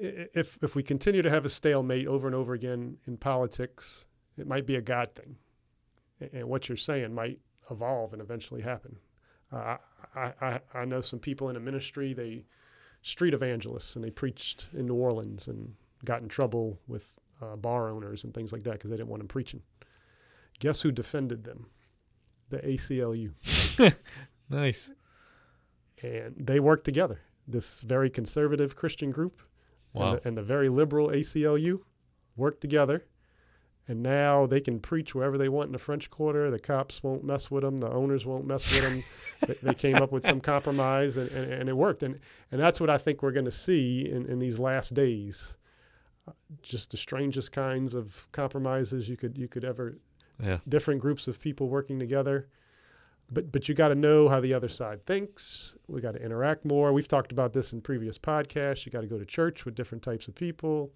[0.00, 4.06] if if we continue to have a stalemate over and over again in politics,
[4.38, 5.36] it might be a God thing,
[6.32, 7.38] and what you're saying might
[7.70, 8.96] evolve and eventually happen.
[9.52, 9.76] Uh,
[10.14, 12.12] I, I I know some people in the ministry.
[12.14, 12.44] They
[13.02, 17.88] street evangelists and they preached in New Orleans and got in trouble with uh, bar
[17.90, 19.60] owners and things like that because they didn't want them preaching.
[20.60, 21.66] Guess who defended them?
[22.50, 23.32] The ACLU.
[24.50, 24.92] Nice.
[26.02, 27.20] and they worked together.
[27.48, 29.40] This very conservative Christian group
[29.94, 30.12] Wow.
[30.12, 31.80] and, the, and the very liberal ACLU
[32.36, 33.04] worked together,
[33.88, 36.50] and now they can preach wherever they want in the French Quarter.
[36.50, 37.78] The cops won't mess with them.
[37.78, 39.04] The owners won't mess with them.
[39.46, 42.02] they, they came up with some compromise, and, and, and it worked.
[42.02, 42.18] And
[42.50, 45.56] and that's what I think we're going to see in, in these last days.
[46.28, 49.98] Uh, Just the strangest kinds of compromises you could you could ever
[50.40, 50.58] Yeah.
[50.68, 52.48] different groups of people working together.
[53.32, 55.74] But but you got to know how the other side thinks.
[55.88, 56.92] We got to interact more.
[56.92, 58.84] We've talked about this in previous podcasts.
[58.86, 60.92] You got to go to church with different types of people.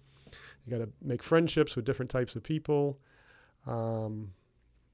[0.67, 2.99] You got to make friendships with different types of people.
[3.65, 4.31] Um,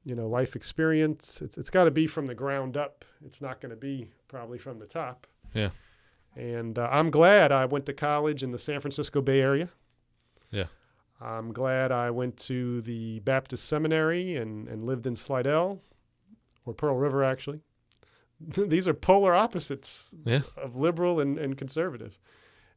[0.05, 1.41] you know, life experience.
[1.41, 3.03] It's it's got to be from the ground up.
[3.25, 5.25] It's not going to be probably from the top.
[5.53, 5.69] Yeah.
[6.35, 9.69] And uh, I'm glad I went to college in the San Francisco Bay Area.
[10.51, 10.65] Yeah.
[11.21, 15.79] I'm glad I went to the Baptist Seminary and, and lived in Slidell
[16.65, 17.61] or Pearl River, actually.
[18.57, 20.41] These are polar opposites Yeah.
[20.57, 22.19] of liberal and, and conservative.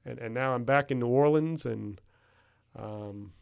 [0.05, 1.67] And, and now I'm back in New Orleans.
[1.67, 2.01] And
[2.79, 3.33] um,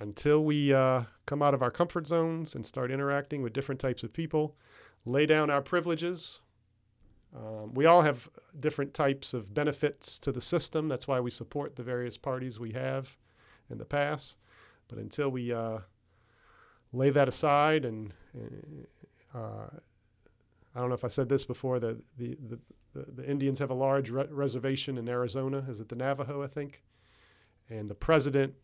[0.00, 4.02] until we uh, come out of our comfort zones and start interacting with different types
[4.02, 4.56] of people,
[5.04, 6.40] lay down our privileges,
[7.36, 8.28] um, we all have
[8.60, 10.88] different types of benefits to the system.
[10.88, 13.08] That's why we support the various parties we have
[13.70, 14.36] in the past.
[14.88, 15.78] But until we uh,
[16.92, 18.12] lay that aside, and
[19.34, 19.68] uh,
[20.74, 22.58] I don't know if I said this before, the the, the,
[22.94, 25.64] the, Indians have a large re- reservation in Arizona.
[25.68, 26.82] Is it the Navajo, I think?
[27.68, 28.54] And the president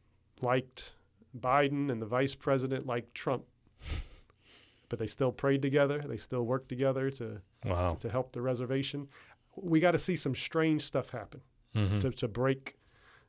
[0.44, 0.92] liked
[1.38, 3.44] Biden, and the vice president liked Trump.
[4.90, 6.04] But they still prayed together.
[6.06, 7.96] They still worked together to Wow.
[8.00, 9.08] to help the reservation.
[9.56, 11.40] We got to see some strange stuff happen
[11.74, 12.76] hmm to, to break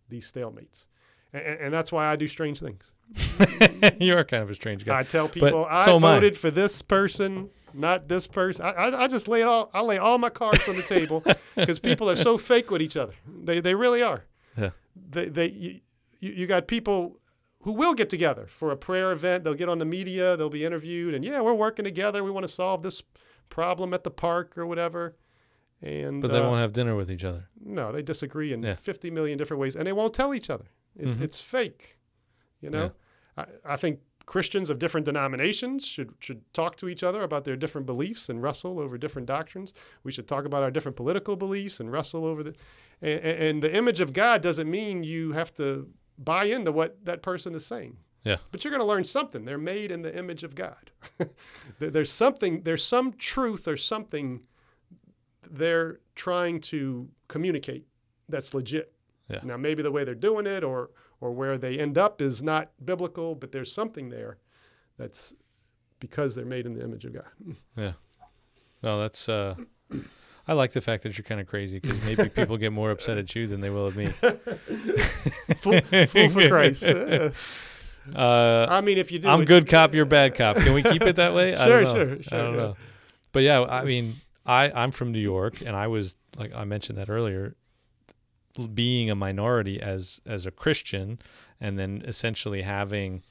[0.09, 0.85] these stalemates.
[1.33, 2.91] And, and that's why I do strange things.
[3.99, 4.99] you are kind of a strange guy.
[4.99, 5.99] I tell people I so I.
[5.99, 8.65] voted for this person, not this person.
[8.65, 9.71] I, I, I just lay it all.
[9.73, 11.23] I lay all my cards on the table
[11.55, 13.13] because people are so fake with each other.
[13.43, 14.25] They they really are.
[14.57, 14.71] Yeah.
[15.11, 15.79] They they you,
[16.19, 17.19] you you got people
[17.61, 19.43] who will get together for a prayer event.
[19.43, 20.37] They'll get on the media.
[20.37, 22.23] They'll be interviewed, and yeah, we're working together.
[22.23, 23.01] We want to solve this
[23.49, 25.15] problem at the park or whatever.
[25.81, 27.47] And but they uh, won't have dinner with each other.
[27.63, 28.75] no, they disagree in Yeah.
[28.75, 30.65] 50 million different ways, and they won't tell each other.
[30.97, 31.21] It's Mhm.
[31.21, 31.97] it's fake.
[32.61, 32.91] You know,
[33.37, 37.55] I, I think Christians of different denominations should should talk to each other about their
[37.55, 39.73] different beliefs and wrestle over different doctrines.
[40.03, 42.55] We should talk about our different political beliefs and wrestle over the.
[43.01, 47.21] And and the image of God doesn't mean you have to buy into what that
[47.21, 47.97] person is saying.
[48.23, 48.37] Yeah.
[48.51, 49.45] But you're going to learn something.
[49.45, 50.91] They're made in the image of God.
[51.79, 52.61] There's something.
[52.63, 54.41] There's some truth or something
[55.51, 57.85] they're trying to communicate
[58.29, 58.91] that's legit.
[59.29, 59.41] Yeah.
[59.43, 60.89] Now maybe the way they're doing it or
[61.21, 64.37] or where they end up is not biblical, but there's something there
[64.97, 65.33] that's
[65.99, 67.29] because they're made in the image of God.
[67.77, 67.93] Yeah.
[68.83, 69.27] No, that's.
[69.29, 69.55] uh
[70.47, 73.17] I like the fact that you're kind of crazy because maybe people get more upset
[73.17, 74.07] at you than they will at me.
[75.57, 76.83] Fool, fool for Christ.
[78.15, 80.57] Uh, I mean, if you do, I'm good cop, you're bad cop.
[80.57, 81.55] Can we keep it that way?
[81.55, 82.05] I Sure, don't know.
[82.05, 82.59] sure, sure, I don't yeah.
[82.59, 82.75] know.
[83.31, 86.99] but yeah, I mean, I I'm from New York, and I was like I mentioned
[86.99, 87.55] that earlier,
[88.75, 91.17] being a minority as as a Christian,
[91.59, 93.23] and then essentially having,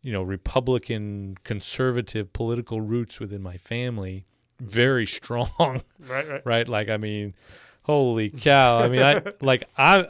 [0.00, 4.26] you know, Republican conservative political roots within my family,
[4.60, 5.50] very strong,
[6.00, 6.42] Right, right.
[6.44, 6.68] right?
[6.68, 7.34] Like I mean,
[7.82, 8.78] holy cow!
[8.78, 10.06] I mean, I like I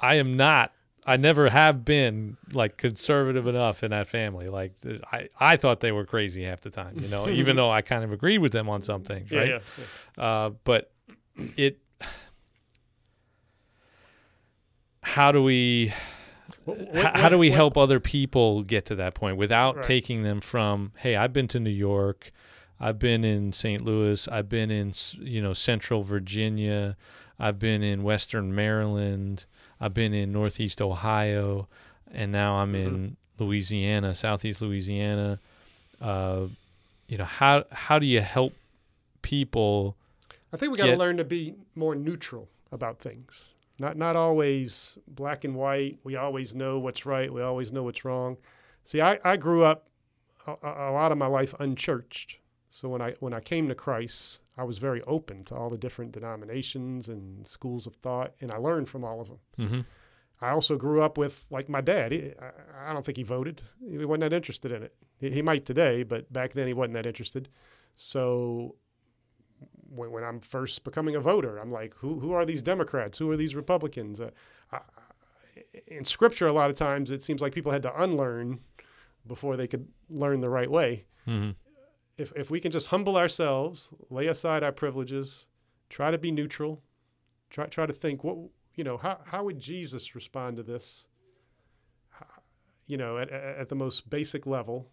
[0.00, 0.72] I am not.
[1.08, 4.48] I never have been like conservative enough in that family.
[4.48, 4.72] Like
[5.12, 8.02] I, I thought they were crazy half the time, you know, even though I kind
[8.02, 9.48] of agreed with them on some things, right?
[9.48, 9.58] yeah,
[10.18, 10.24] yeah.
[10.24, 10.90] Uh, but
[11.56, 11.78] it,
[15.02, 15.92] how do we,
[16.64, 19.84] What- what- how do we help other people get to that point without Right.
[19.84, 22.32] taking them from, hey, I've been to New York,
[22.78, 23.82] I've been in St.
[23.82, 26.96] Louis, I've been in, you know, Central Virginia,
[27.38, 29.46] I've been in Western Maryland,
[29.80, 31.68] I've been in Northeast Ohio,
[32.12, 35.38] and now I'm in Louisiana, Southeast Louisiana.
[36.00, 36.46] Uh,
[37.08, 38.54] you know, how how do you help
[39.22, 39.96] people?
[40.52, 43.50] I think we got to learn to be more neutral about things.
[43.78, 45.98] Not not always black and white.
[46.04, 47.32] We always know what's right.
[47.32, 48.36] We always know what's wrong.
[48.84, 49.86] See, I, I grew up
[50.46, 52.36] a a lot of my life unchurched.
[52.76, 55.78] So when I when I came to Christ, I was very open to all the
[55.78, 59.38] different denominations and schools of thought, and I learned from all of them.
[59.58, 59.80] Mm-hmm.
[60.42, 62.12] I also grew up with like my dad.
[62.12, 63.62] He, I, I don't think he voted.
[63.88, 64.94] He wasn't that interested in it.
[65.18, 67.48] He, he might today, but back then he wasn't that interested.
[67.94, 68.76] So
[69.88, 73.16] when, when I'm first becoming a voter, I'm like, who who are these Democrats?
[73.16, 74.20] Who are these Republicans?
[74.20, 74.30] Uh,
[74.70, 74.80] I,
[75.86, 78.60] in Scripture, a lot of times it seems like people had to unlearn
[79.26, 81.06] before they could learn the right way.
[81.26, 81.52] Mm-hmm.
[82.18, 85.46] If if we can just humble ourselves, lay aside our privileges,
[85.90, 86.82] try to be neutral,
[87.50, 88.38] try try to think what
[88.74, 91.06] you know how how would Jesus respond to this?
[92.86, 94.88] You know, at, at the most basic level,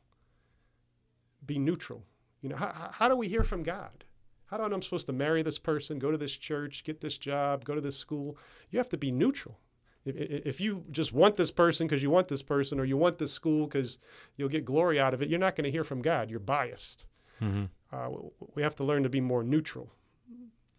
[1.45, 2.03] be neutral.
[2.41, 4.03] You know, how, how- do we hear from God?
[4.47, 7.01] How do I know I'm supposed to marry this person, go to this church, get
[7.01, 8.37] this job, go to this school?
[8.71, 9.59] You have to be neutral.
[10.05, 10.15] If
[10.45, 13.31] if you just want this person because you want this person, or you want this
[13.31, 13.97] school because
[14.35, 16.29] you'll get glory out of it, you're not going to hear from God.
[16.29, 17.05] You're biased.
[17.43, 17.65] Mm-hmm.
[17.91, 18.09] Uh,
[18.55, 19.91] we have to learn to be more neutral.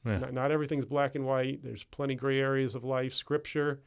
[0.05, 0.19] Yeah.
[0.19, 1.63] Not, not everything's black and white.
[1.63, 3.15] There's plenty gray areas of life.
[3.15, 3.81] Scripture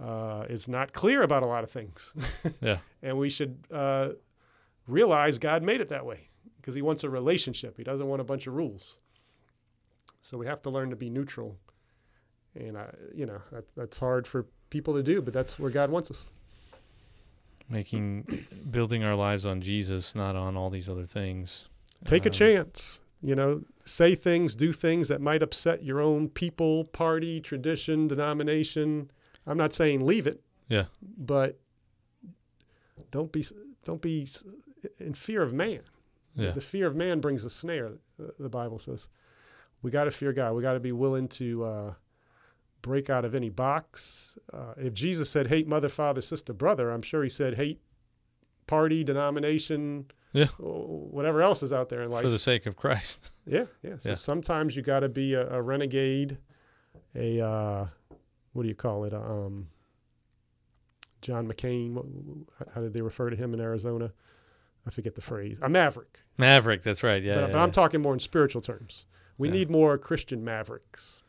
[0.00, 2.12] uh, is not clear about a lot of things.
[2.60, 2.78] Yeah.
[3.02, 4.10] and we should uh,
[4.86, 7.76] realize God made it that way because He wants a relationship.
[7.76, 8.98] He doesn't want a bunch of rules.
[10.20, 11.56] So we have to learn to be neutral.
[12.54, 15.90] And, I, you know, that, that's hard for people to do, but that's where God
[15.90, 16.26] wants us.
[17.68, 21.68] Making, building our lives on Jesus, not on all these other things.
[22.04, 23.00] Take a Um, chance.
[23.24, 29.10] You know, say things, do things that might upset your own people, party, tradition, denomination.
[29.46, 30.42] I'm not saying leave it.
[30.68, 30.86] Yeah.
[31.16, 31.60] But
[33.10, 33.46] don't be
[33.84, 34.26] don't be
[34.98, 35.80] in fear of man.
[36.34, 36.50] Yeah.
[36.52, 37.92] The fear of man brings a snare.
[38.20, 39.06] uh, The Bible says.
[39.82, 40.54] We got to fear God.
[40.54, 41.94] We got to be willing to uh,
[42.82, 44.38] break out of any box.
[44.52, 47.80] Uh, if Jesus said hate mother, father, sister, brother, I'm sure he said hate
[48.68, 50.46] party, denomination, Yeah.
[50.58, 52.22] whatever else is out there in life.
[52.22, 53.30] for the sake of Christ.
[53.44, 53.96] Yeah, yeah.
[53.98, 54.14] So Yeah.
[54.14, 56.38] sometimes you got to be a, a renegade,
[57.16, 57.86] a uh,
[58.52, 59.12] what do you call it?
[59.12, 59.66] Um,
[61.22, 61.92] John McCain.
[61.94, 62.06] What,
[62.74, 64.12] how did they refer to him in Arizona?
[64.86, 65.58] I forget the phrase.
[65.62, 66.18] A maverick.
[66.38, 67.22] Maverick, that's right.
[67.22, 67.34] Yeah.
[67.34, 67.72] but, yeah, but I'm yeah.
[67.72, 69.06] talking more in spiritual terms.
[69.38, 71.22] We need more Christian mavericks.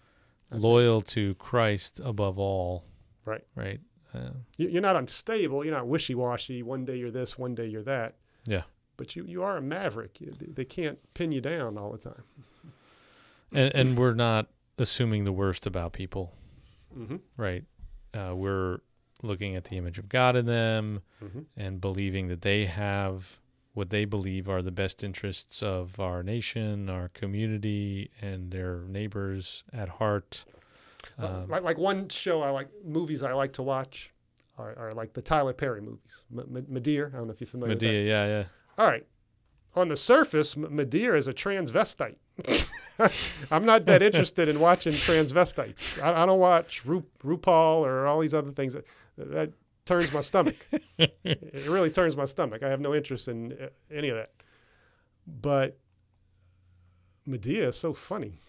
[0.52, 0.64] I think.
[0.64, 2.86] loyal to Christ above all.
[3.26, 3.42] Right.
[3.56, 3.80] Right.
[4.14, 5.66] Uh, You're not unstable.
[5.66, 6.62] You're not wishy-washy.
[6.62, 8.16] One day you're this, one day you're that.
[8.46, 8.64] Yeah.
[8.98, 10.22] But you, you are a maverick.
[10.22, 12.24] You- They can't pin you down all the time.
[13.52, 14.48] and and we're not
[14.78, 16.34] assuming the worst about people,
[16.94, 17.64] hmm right?
[18.14, 18.80] Uh, we're
[19.22, 23.40] looking at the image of God in them hmm and believing that they have
[23.74, 29.64] what they believe are the best interests of our nation, our community, and their neighbors
[29.74, 30.46] at heart.
[31.18, 34.12] Um, like like one show I like movies I like to watch
[34.58, 36.24] are, are like the Tyler Perry movies.
[36.32, 36.76] M- M-.
[36.76, 37.76] I don't know if you're familiar.
[37.76, 38.44] Madea, yeah, yeah.
[38.78, 39.06] All right.
[39.76, 42.16] On the surface, M- Madea is a transvestite.
[43.52, 46.02] I'm not that interested in watching transvestites.
[46.02, 48.74] I, I don't watch Ru- RuPaul or all these other things.
[48.74, 48.86] That,
[49.18, 49.52] that
[49.86, 50.56] turns my stomach.
[50.98, 52.64] it really turns my stomach.
[52.64, 54.32] I have no interest in uh, any of that.
[55.42, 55.78] But
[57.28, 58.40] Madea is so funny.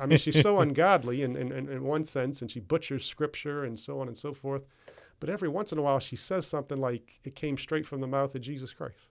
[0.00, 3.78] I mean, she's so ungodly in, in, in one sense, and she butchers scripture and
[3.78, 4.62] so on and so forth.
[5.20, 8.06] But every once in a while, she says something like it came straight from the
[8.06, 9.08] mouth of Jesus Christ.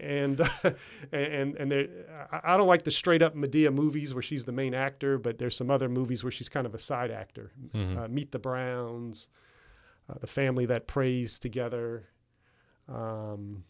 [0.00, 0.40] And
[1.12, 1.86] and and there,
[2.44, 5.56] I don't like the straight up Madea movies where she's the main actor, but there's
[5.56, 7.52] some other movies where she's kind of a side actor.
[7.74, 7.98] Mhm.
[7.98, 9.28] Uh, Meet the Browns,
[10.08, 12.08] uh, the family that prays together.
[12.88, 13.64] Um,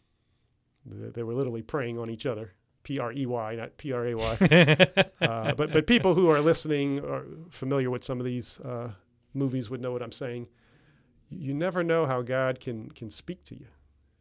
[0.86, 2.52] they, they were literally praying on each other
[2.82, 4.86] P R E Y, not P R A Y.
[5.22, 8.90] Uh, but but people who are listening or familiar with some of these uh,
[9.34, 10.48] movies would know what I'm saying.
[11.30, 13.66] You never know how God can can speak to you.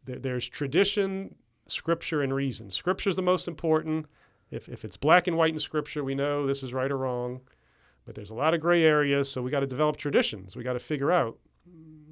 [0.04, 1.34] There, there's tradition,
[1.66, 2.70] scripture, and reason.
[2.70, 4.06] Scripture is the most important.
[4.50, 7.40] If if it's black and white in scripture, we know this is right or wrong.
[8.04, 10.56] But there's a lot of gray areas, so we got to develop traditions.
[10.56, 11.38] We got to figure out,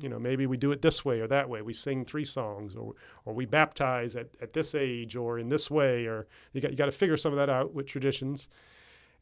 [0.00, 1.62] you know, maybe we do it this way or that way.
[1.62, 2.94] We sing three songs, or
[3.24, 6.76] or we baptize at, at this age or in this way, or you got you
[6.76, 8.48] got to figure some of that out with traditions.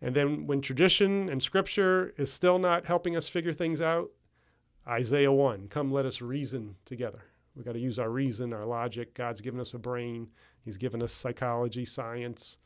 [0.00, 4.10] And then when tradition and scripture is still not helping us figure things out,
[4.86, 7.24] Isaiah 1, come let us reason together.
[7.58, 9.14] We got to use our reason, our logic.
[9.14, 10.28] God's given us a brain.
[10.64, 12.56] He's given us psychology, science.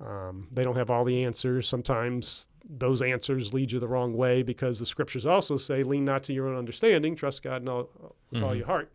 [0.00, 1.68] Um, they don't have all the answers.
[1.68, 6.24] Sometimes those answers lead you the wrong way because the scriptures also say, lean not
[6.24, 7.88] to your own understanding, trust God in all,
[8.30, 8.58] with all Mhm.
[8.58, 8.92] your heart.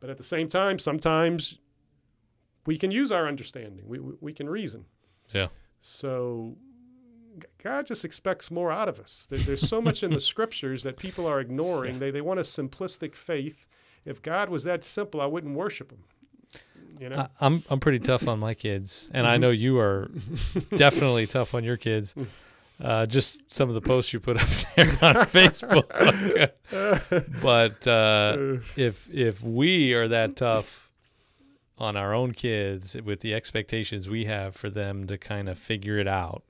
[0.00, 1.58] But at the same time, sometimes
[2.66, 4.86] we can use our understanding, we, we, we can reason.
[5.34, 5.48] Yeah.
[5.80, 6.56] So
[7.62, 9.26] God just expects more out of us.
[9.30, 11.98] There, there's so much in the scriptures that people are ignoring.
[11.98, 13.66] They, they want a simplistic faith.
[14.04, 16.04] If God was that simple, I wouldn't worship him.
[16.98, 17.16] You know?
[17.16, 19.40] I, I'm I'm pretty tough on my kids, and I Mhm.
[19.40, 20.10] know you are
[20.76, 22.14] definitely tough on your kids.
[22.82, 25.90] Uh, just some of the posts you put up there on Facebook.
[27.42, 30.90] but uh, Uh, if if we are that tough
[31.78, 35.98] on our own kids with the expectations we have for them to kind of figure
[35.98, 36.42] it out,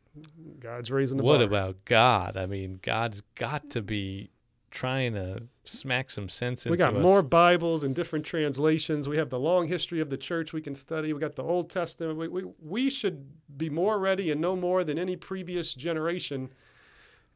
[0.58, 1.44] God's raising the what bar.
[1.46, 2.36] about God?
[2.36, 4.30] I mean, God's got to be
[4.70, 7.02] trying to smack some sense into We got us.
[7.02, 9.08] more Bibles and different translations.
[9.08, 11.12] We have the long history of the church we can study.
[11.12, 12.18] We got the Old Testament.
[12.18, 13.26] We, we, we should
[13.58, 16.50] be more ready and know more than any previous generation.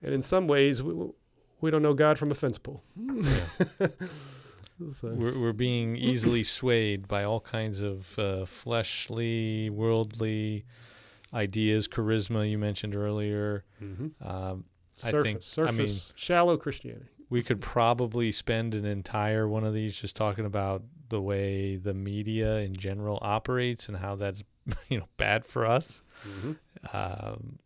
[0.03, 0.95] And in some ways, we,
[1.61, 2.83] we don't know God from a fence pole.
[4.93, 10.65] So- We're, we're being easily swayed by all kinds of uh, fleshly, worldly
[11.33, 13.65] ideas, charisma you mentioned earlier.
[13.81, 14.11] Mhm.
[14.21, 14.65] Um,
[15.05, 17.07] I Surface, think- I surface, mean- shallow Christianity.
[17.35, 21.93] We could probably spend an entire one of these just talking about the way the
[21.93, 24.45] media in general operates and how that's
[24.89, 26.05] you know bad for us.
[26.93, 27.59] Um,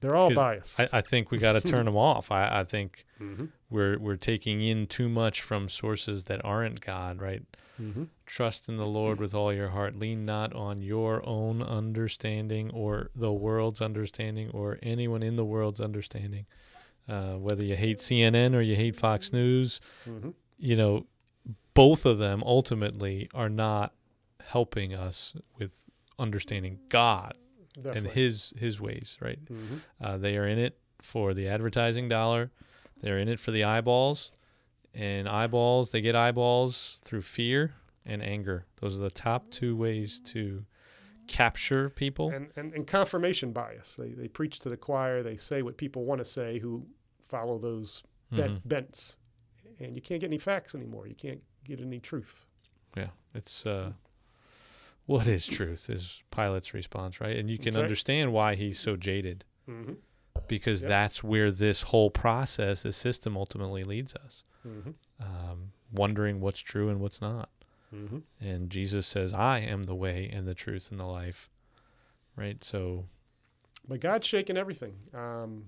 [0.00, 0.80] They're all biased.
[0.80, 2.32] I, I think we got to turn them off.
[2.32, 3.44] I, I think mm-hmm.
[3.70, 7.44] we're we're taking in too much from sources that aren't God, right?
[7.80, 8.04] Mm-hmm.
[8.26, 9.94] Trust in the Lord with all your heart.
[9.94, 15.80] Lean not on your own understanding or the world's understanding or anyone in the world's
[15.80, 16.46] understanding.
[17.08, 20.30] Uh, whether you hate CNN or you hate Fox News, Mm-hmm.
[20.58, 21.06] you know,
[21.74, 23.92] both of them ultimately are not
[24.44, 25.84] helping us with
[26.18, 27.34] understanding God
[27.74, 27.98] Definitely.
[27.98, 29.18] and His His ways.
[29.20, 29.44] Right?
[29.44, 29.76] mm-hmm.
[30.00, 32.50] Uh, they are in it for the advertising dollar.
[33.00, 34.30] They're in it for the eyeballs,
[34.94, 35.90] and eyeballs.
[35.90, 37.74] They get eyeballs through fear
[38.06, 38.66] and anger.
[38.80, 40.64] Those are the top two ways to
[41.32, 42.30] capture people.
[42.30, 43.96] and, and, and confirmation bias.
[43.98, 45.22] They, they preach to the choir.
[45.22, 46.84] They say what people want to say who
[47.28, 48.68] follow those bent, Mhm.
[48.68, 49.16] bents.
[49.80, 51.06] And you can't get any facts anymore.
[51.06, 52.46] You can't get any truth.
[52.96, 53.92] Yeah, it's uh,
[55.06, 57.36] what is truth is Pilate's response, right?
[57.36, 57.82] And you can right.
[57.82, 59.92] understand why he's so jaded Mm-hmm.
[60.48, 60.88] because Yep.
[60.88, 64.44] that's where this whole process, this system, ultimately leads us.
[64.66, 64.90] Mm-hmm.
[65.20, 67.48] Um, wondering what's true and what's not.
[67.94, 68.18] Mm-hmm.
[68.40, 71.48] And Jesus says, "I am the way and the truth and the life."
[72.36, 72.62] Right?
[72.64, 73.06] So,
[73.88, 74.94] But God's shaking everything.
[75.12, 75.66] Um,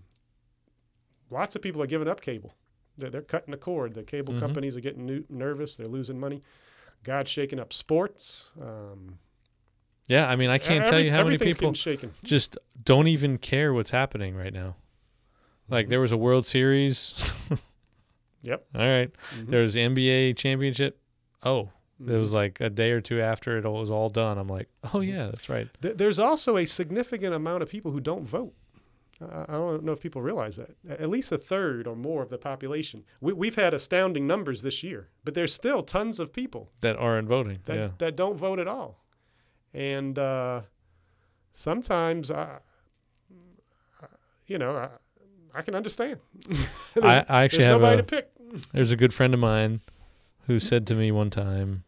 [1.30, 2.55] lots of people are giving up cable.
[2.96, 3.94] They're, they're cutting the cord.
[3.94, 4.40] The cable Mhm.
[4.40, 5.76] companies are getting new, nervous.
[5.76, 6.40] They're losing money.
[7.02, 8.51] God's shaking up sports.
[8.60, 9.18] Um,
[10.06, 11.74] yeah, I mean, I can't tell you how many people
[12.22, 14.76] just don't even care what's happening right now.
[15.68, 17.14] Like there was a World Series.
[18.46, 18.66] Yep.
[18.74, 19.10] All right.
[19.36, 19.46] Mhm.
[19.48, 21.01] There was the NBA championship.
[21.42, 21.70] Oh,
[22.01, 22.35] it was Mhm.
[22.35, 24.39] like a day or two after it was all done.
[24.39, 25.69] I'm like, oh yeah, that's right.
[25.81, 28.55] There's also a significant amount of people who don't vote.
[29.21, 30.75] I don't know if people realize that.
[30.89, 33.05] At least a third or more of the population.
[33.21, 37.29] We, we've had astounding numbers this year, but there's still tons of people That aren't
[37.29, 37.61] voting.
[37.66, 37.89] that, yeah.
[37.99, 39.05] that don't vote at all.
[39.73, 40.62] And uh,
[41.53, 42.59] sometimes, I,
[44.03, 44.07] I-
[44.47, 44.89] you know, I,
[45.59, 46.19] I can understand.
[47.01, 48.31] I, I actually there's have nobody a to pick.
[48.73, 49.81] there's a good friend of mine
[50.47, 51.85] who said to me one time,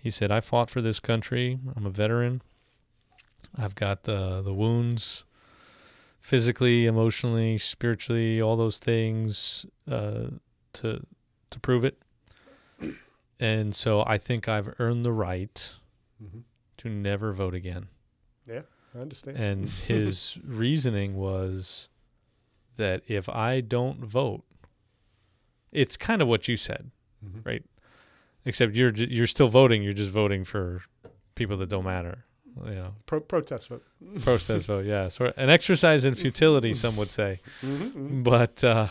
[0.00, 1.58] he said, I fought for this country.
[1.76, 2.42] I'm a veteran.
[3.56, 5.24] I've got the the wounds
[6.20, 10.26] physically, emotionally, spiritually, all those things uh,
[10.74, 11.04] to
[11.50, 12.00] to prove it.
[13.40, 15.74] And so I think I've earned the right
[16.22, 16.42] Mhm.
[16.78, 17.88] to never vote again.
[18.46, 18.62] Yeah,
[18.94, 19.36] I understand.
[19.36, 21.88] And his reasoning was
[22.76, 24.44] that if I don't vote,
[25.72, 26.90] it's kind of what you said,
[27.24, 27.44] Mhm.
[27.46, 27.64] right?
[28.44, 29.82] Except you're you're still voting.
[29.82, 30.82] You're just voting for
[31.34, 32.24] people that don't matter.
[32.66, 33.84] you know, Pro- protest vote.
[34.22, 34.84] protest vote.
[34.84, 37.40] Yeah, sort an exercise in futility, some would say.
[37.62, 38.22] Mm-hmm.
[38.24, 38.88] But uh,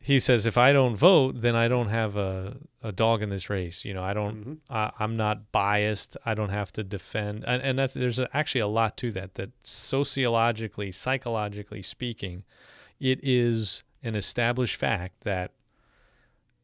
[0.00, 3.48] he says, if I don't vote, then I don't have a, a dog in this
[3.50, 3.84] race.
[3.84, 4.42] You know, I don't.
[4.42, 6.16] hmm I, I'm not biased.
[6.26, 9.34] I don't have to defend, and, and that's there's actually a lot to that.
[9.34, 12.44] That sociologically, psychologically speaking,
[13.00, 15.52] it is an established fact that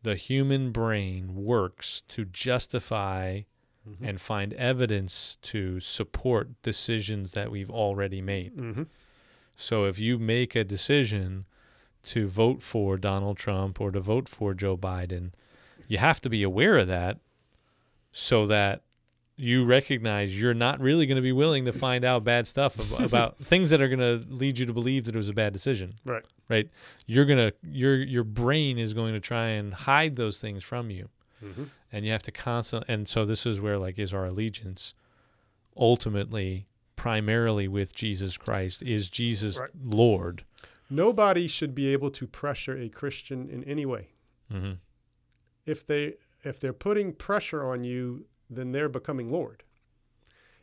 [0.02, 3.42] the human brain works to justify
[3.88, 3.96] Mhm.
[4.08, 8.52] and find evidence to support decisions that we've already made.
[8.52, 8.82] hmm
[9.56, 11.44] So if you make a decision
[12.04, 15.32] to vote for Donald Trump or to vote for Joe Biden,
[15.88, 17.18] you have to be aware of that
[18.12, 18.82] so that
[19.42, 23.00] you recognize you're not really going to be willing to find out bad stuff ab-
[23.04, 25.52] about things that are going to lead you to believe that it was a bad
[25.52, 25.94] decision.
[26.04, 26.24] Right.
[26.48, 26.70] Right?
[27.06, 30.90] You're going to your your brain is going to try and hide those things from
[30.90, 31.08] you
[31.40, 31.64] hmm
[31.94, 34.94] and you have to constantly and so this is where like is our allegiance
[35.76, 36.66] ultimately
[36.96, 39.70] primarily with Jesus Christ is Jesus Right.
[39.82, 40.44] Lord
[40.88, 44.08] Nobody should be able to pressure a Christian in any way.
[44.50, 44.72] hmm
[45.66, 46.14] If they
[46.44, 49.62] if they're putting pressure on you, then they're becoming Lord.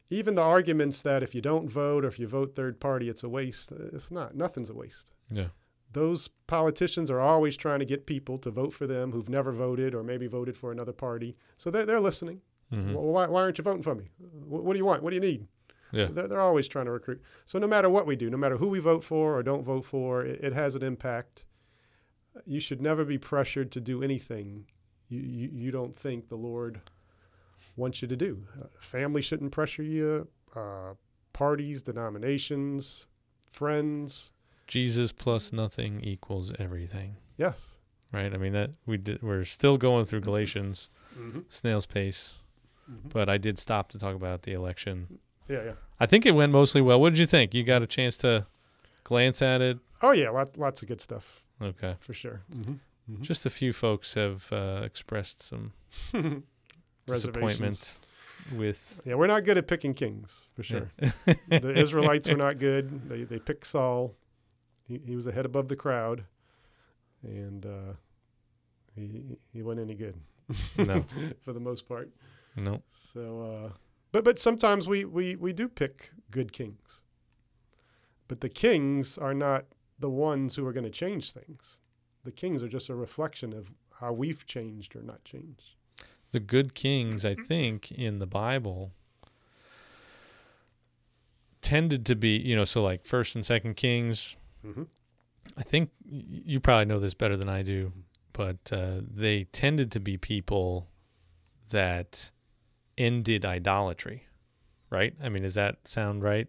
[0.09, 3.23] Even the arguments that if you don't vote or if you vote third party, it's
[3.23, 3.71] a waste.
[3.71, 4.35] It's not.
[4.35, 5.05] Nothing's a waste.
[5.31, 5.49] yeah
[5.93, 9.93] Those politicians are always trying to get people to vote for them who've never voted
[9.93, 11.35] or maybe voted for another party.
[11.57, 12.41] So they're, they're listening.
[12.71, 14.09] hmm Well, why, why aren't you voting for me?
[14.47, 15.03] What, what do you want?
[15.03, 15.47] What do you need?
[15.91, 16.07] Yeah.
[16.11, 17.21] They're, they're always trying to recruit.
[17.45, 19.85] So no matter what we do, no matter who we vote for or don't vote
[19.85, 21.45] for, it, it has an impact.
[22.45, 24.65] You should never be pressured to do anything
[25.09, 26.81] you, you, you don't think the Lord
[27.79, 28.45] wants you to do.
[28.61, 30.27] Uh, family shouldn't pressure you.
[30.55, 30.93] Uh,
[31.33, 33.07] parties, denominations,
[33.51, 34.31] friends.
[34.67, 37.77] Jesus plus nothing equals everything Yes.
[38.11, 41.39] right i mean that we did we're still going through galatians Mm-hmm.
[41.49, 42.35] snail's pace
[43.13, 45.71] but i did stop to talk about the election Yeah, yeah.
[45.99, 48.45] i think it went mostly well what did you think you got a chance to
[49.03, 52.41] glance at it Oh yeah, lots lots of good stuff okay for sure.
[52.55, 53.23] Mm-hmm.
[53.23, 55.71] just a few folks have uh, expressed some
[57.15, 57.97] disappointment
[58.55, 60.91] with Yeah, we're not good at picking kings for sure.
[61.01, 61.11] Yeah.
[61.59, 63.09] the Israelites were not good.
[63.09, 64.15] They they picked Saul.
[64.87, 66.23] He he was a head above the crowd,
[67.23, 67.93] and uh,
[68.95, 70.15] he he wasn't any good.
[70.77, 71.05] No.
[71.43, 72.09] for the most part.
[72.55, 72.81] no
[73.13, 73.73] So, uh,
[74.11, 77.01] but but sometimes we we we do pick good kings.
[78.27, 79.65] But the kings are not
[79.97, 81.79] the ones who are going to change things.
[82.23, 85.75] The kings are just a reflection of how we've changed or not changed.
[86.31, 88.91] The good kings, I think, in the Bible
[91.61, 94.37] tended to be, you know, so like first and second kings.
[94.61, 94.83] hmm
[95.57, 97.91] I think you probably know this better than I do,
[98.33, 100.87] but uh, they tended to be people
[101.71, 102.31] that
[102.97, 104.27] ended idolatry,
[104.91, 105.15] right?
[105.21, 106.47] I mean, does that sound right?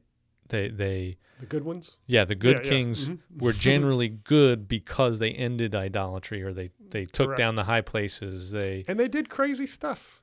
[0.51, 1.97] They they The good ones.
[2.07, 2.69] yeah, the good Yeah, yeah.
[2.69, 3.19] kings Mhm.
[3.41, 7.39] were generally good because they ended idolatry or they they took Correct.
[7.39, 8.51] down the high places.
[8.51, 10.23] They And they did crazy stuff.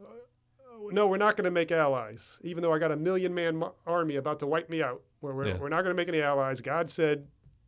[0.00, 3.62] Uh, no, we're not going to make allies, even though I got a million man
[3.86, 5.02] army about to wipe me out.
[5.20, 5.58] We're, we're, Yeah.
[5.58, 6.60] we're not going to make any allies.
[6.60, 7.26] God said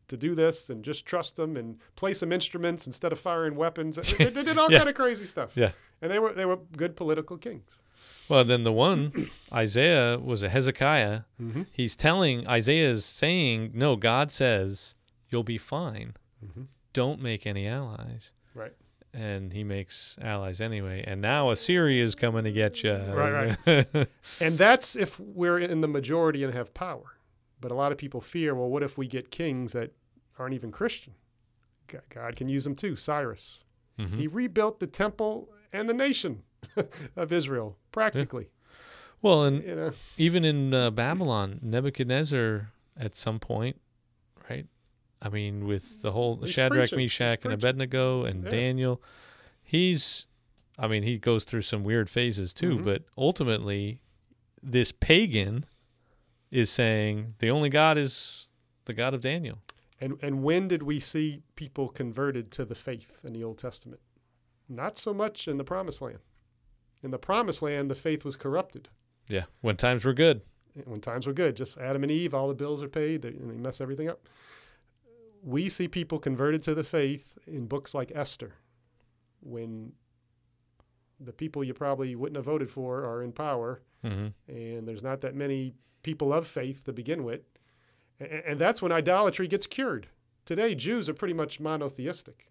[0.09, 3.97] to do this and just trust them and play some instruments instead of firing weapons.
[3.97, 4.79] They, they did all Yeah.
[4.79, 5.53] kind of crazy stuff.
[5.55, 5.73] Yeah.
[6.01, 7.81] And they were they were good political kings.
[8.29, 11.23] Well, then the one, Isaiah was a Hezekiah.
[11.41, 11.63] Mm-hmm.
[11.73, 14.95] He's telling, Isaiah is saying, no, God says,
[15.31, 16.15] you'll be fine.
[16.45, 16.67] Mhm.
[16.93, 18.33] Don't make any allies.
[18.55, 18.75] Right.
[19.15, 21.03] And he makes allies anyway.
[21.07, 22.95] And now Assyria is coming to get you.
[22.95, 24.09] Right, right.
[24.41, 27.19] And that's if we're in the majority and have power.
[27.61, 29.93] But a lot of people fear, well, what if we get kings that
[30.39, 31.15] aren't even Christian?
[32.11, 32.97] God can use them too.
[32.97, 33.65] Cyrus.
[33.99, 34.15] Mhm.
[34.17, 36.43] He rebuilt the temple and the nation
[37.17, 38.49] of Israel practically.
[39.21, 43.81] Well, and You know, even in uh, Babylon, Nebuchadnezzar at some point,
[44.49, 44.67] right?
[45.21, 46.99] I mean, with the whole He's Shadrach, preaching.
[46.99, 47.53] Meshach, and.
[47.53, 48.51] Abednego and Yeah.
[48.51, 49.03] Daniel,
[49.63, 50.27] he's,
[50.79, 52.85] I mean, he goes through some weird phases too, Mhm.
[52.85, 54.01] but ultimately,
[54.63, 55.65] this pagan
[56.51, 58.51] is saying the only God is
[58.85, 59.59] the God of Daniel.
[60.01, 64.01] and and when did we see people converted to the faith in the Old Testament?
[64.69, 66.21] Not so much in the Promised Land.
[67.03, 68.89] In the Promised Land, the faith was corrupted.
[69.29, 70.41] Yeah, when times were good.
[70.85, 73.51] When times were good, just Adam and Eve, all the bills are paid, they, and
[73.51, 74.29] they mess everything up.
[75.43, 78.53] We see people converted to the faith in books like Esther,
[79.41, 79.93] when
[81.21, 85.21] the people you probably wouldn't have voted for are in power, hmm and there's not
[85.23, 87.41] that many people of faith to begin with.
[88.21, 90.07] And, and that's when idolatry gets cured.
[90.47, 92.47] Today, Jews are pretty much monotheistic.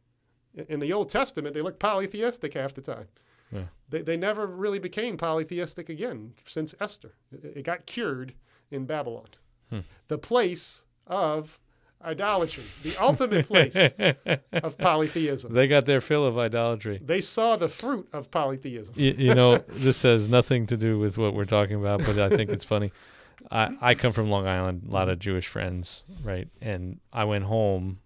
[0.54, 3.08] In- In the Old Testament, they look polytheistic half the time.
[3.52, 3.64] Yeah.
[3.90, 7.14] They, they never really became polytheistic again since Esther.
[7.32, 8.34] It, it got cured
[8.72, 9.28] in Babylon,
[9.70, 9.80] Hmm.
[10.10, 11.60] the place of
[12.04, 13.76] idolatry, the ultimate place
[14.54, 15.54] of polytheism.
[15.54, 17.00] they got their fill of idolatry.
[17.04, 18.94] They saw the fruit of polytheism.
[18.98, 22.30] you, you know, this has nothing to do with what we're talking about, but I
[22.30, 22.92] think it's funny.
[23.50, 26.50] I, I come from Long Island, a lot of Jewish friends, right?
[26.62, 28.00] And I went home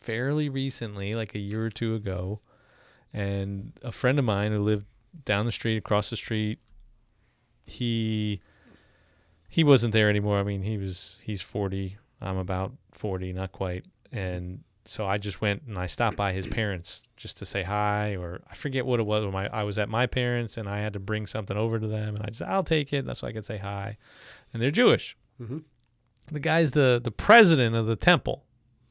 [0.00, 2.40] fairly recently, like a year or two ago,
[3.12, 4.86] and a friend of mine who lived
[5.24, 6.58] down the street, across the street,
[7.66, 8.40] he
[9.48, 10.38] he wasn't there anymore.
[10.38, 13.84] I mean, he was he's 40, I'm about 40, not quite.
[14.12, 18.16] And so I just went and I stopped by his parents just to say hi,
[18.16, 19.30] or I forget what it was.
[19.32, 22.14] My I was at my parents and I had to bring something over to them,
[22.16, 23.04] and I just I'll take it.
[23.06, 23.96] That's so I could say hi,
[24.52, 25.16] and they're Jewish.
[25.40, 25.62] Mhm.
[26.26, 28.44] The guy's the the president of the temple,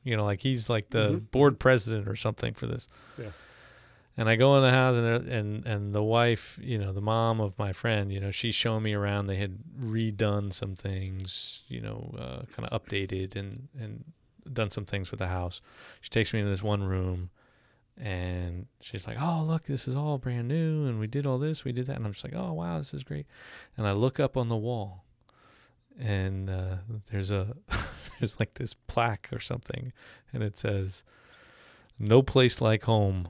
[0.03, 1.31] you know, like he's like the Mhm.
[1.31, 2.87] board president or something for this.
[3.17, 3.29] Yeah.
[4.19, 7.39] And I go in the house and and and the wife, you know, the mom
[7.39, 9.27] of my friend, you know, she's showing me around.
[9.27, 14.03] They had redone some things, you know, uh, kind of updated and and
[14.51, 15.61] done some things with the house.
[16.01, 17.29] She takes me into this one room,
[17.97, 21.63] and she's like, "Oh, look, this is all brand new, and we did all this,
[21.63, 23.25] we did that." And I'm just like, "Oh, wow, this is great."
[23.77, 25.05] And I look up on the wall,
[25.97, 26.75] and uh,
[27.09, 27.55] there's a
[28.19, 29.93] there's like this plaque or something,
[30.33, 31.05] and it says,
[31.97, 33.29] "No place like home,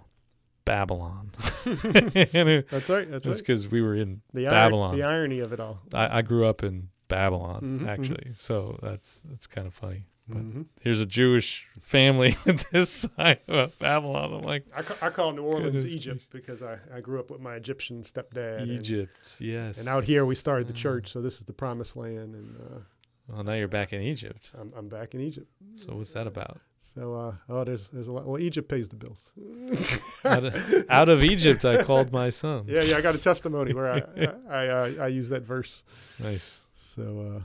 [0.69, 1.31] Babylon."
[1.65, 2.63] That's right.
[2.69, 3.37] That's that's right.
[3.37, 4.95] because we were in The, ir- Babylon.
[4.95, 5.79] the irony of it all.
[5.93, 7.87] I, I grew up in Babylon Mhm, mhm.
[7.87, 10.05] actually, so that's that's kind of funny.
[10.27, 10.65] But Mhm.
[10.81, 14.31] here's a Jewish family with this sign about Babylon.
[14.35, 17.31] I'm like I, ca- I call New Orleans Goodness Egypt because I, I grew up
[17.31, 18.61] with my Egyptian stepdad.
[18.61, 19.79] and- Egypt, yes.
[19.79, 20.85] And, out here we started the Mm.
[20.85, 22.79] church, so this is the promised land, and uh,
[23.27, 24.51] well, now you're back in Egypt.
[24.59, 25.49] I'm, I'm back in Egypt.
[25.75, 26.59] So what's that about?
[26.99, 28.26] So uh, oh, there's there's a lot.
[28.26, 29.31] Well, Egypt pays the bills.
[30.26, 32.65] Out of, out of Egypt, I called my son.
[32.67, 32.97] yeah, yeah.
[32.97, 33.99] I got a testimony where I
[34.49, 35.81] I I, uh, I use that verse.
[36.21, 36.59] Nice.
[36.76, 37.41] So uh,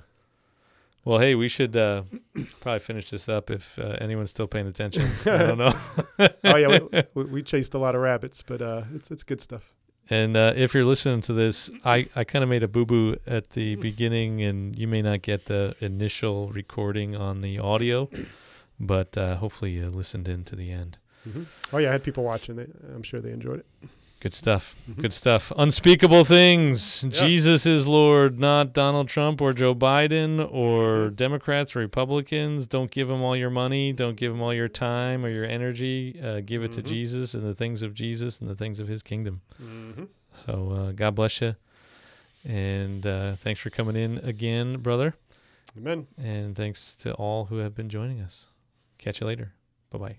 [1.05, 2.02] Well, hey, we should uh,
[2.60, 5.09] probably finish this up if uh, anyone's still paying attention.
[5.24, 5.78] I don't know.
[6.18, 9.40] oh yeah, we, we, we chased a lot of rabbits, but uh, it's it's good
[9.40, 9.72] stuff.
[10.10, 13.16] And uh, if you're listening to this, I, I kind of made a boo boo
[13.26, 18.10] at the beginning, and you may not get the initial recording on the audio,
[18.80, 20.98] but uh, hopefully you listened in to the end.
[21.24, 22.56] hmm Oh yeah, I had people watching.
[22.56, 23.88] They, I'm sure they enjoyed it.
[24.20, 24.74] Good stuff.
[24.90, 25.02] Mhm.
[25.02, 25.52] Good stuff.
[25.55, 27.05] Unspeakable things.
[27.05, 27.20] Yes.
[27.20, 32.66] Jesus is Lord, not Donald Trump or Joe Biden or Democrats or Republicans.
[32.66, 33.92] Don't give them all your money.
[33.92, 36.18] Don't give them all your time or your energy.
[36.22, 36.86] Uh, give it to Mhm.
[36.86, 39.42] Jesus and the things of Jesus and the things of his kingdom.
[39.62, 40.05] Mm-hmm.
[40.46, 41.56] So uh, God bless you.
[42.46, 45.14] And uh, thanks for coming in again, brother.
[45.76, 46.06] Amen.
[46.16, 48.46] And thanks to all who have been joining us.
[49.05, 49.52] Catch you later.
[49.90, 50.16] Bye bye.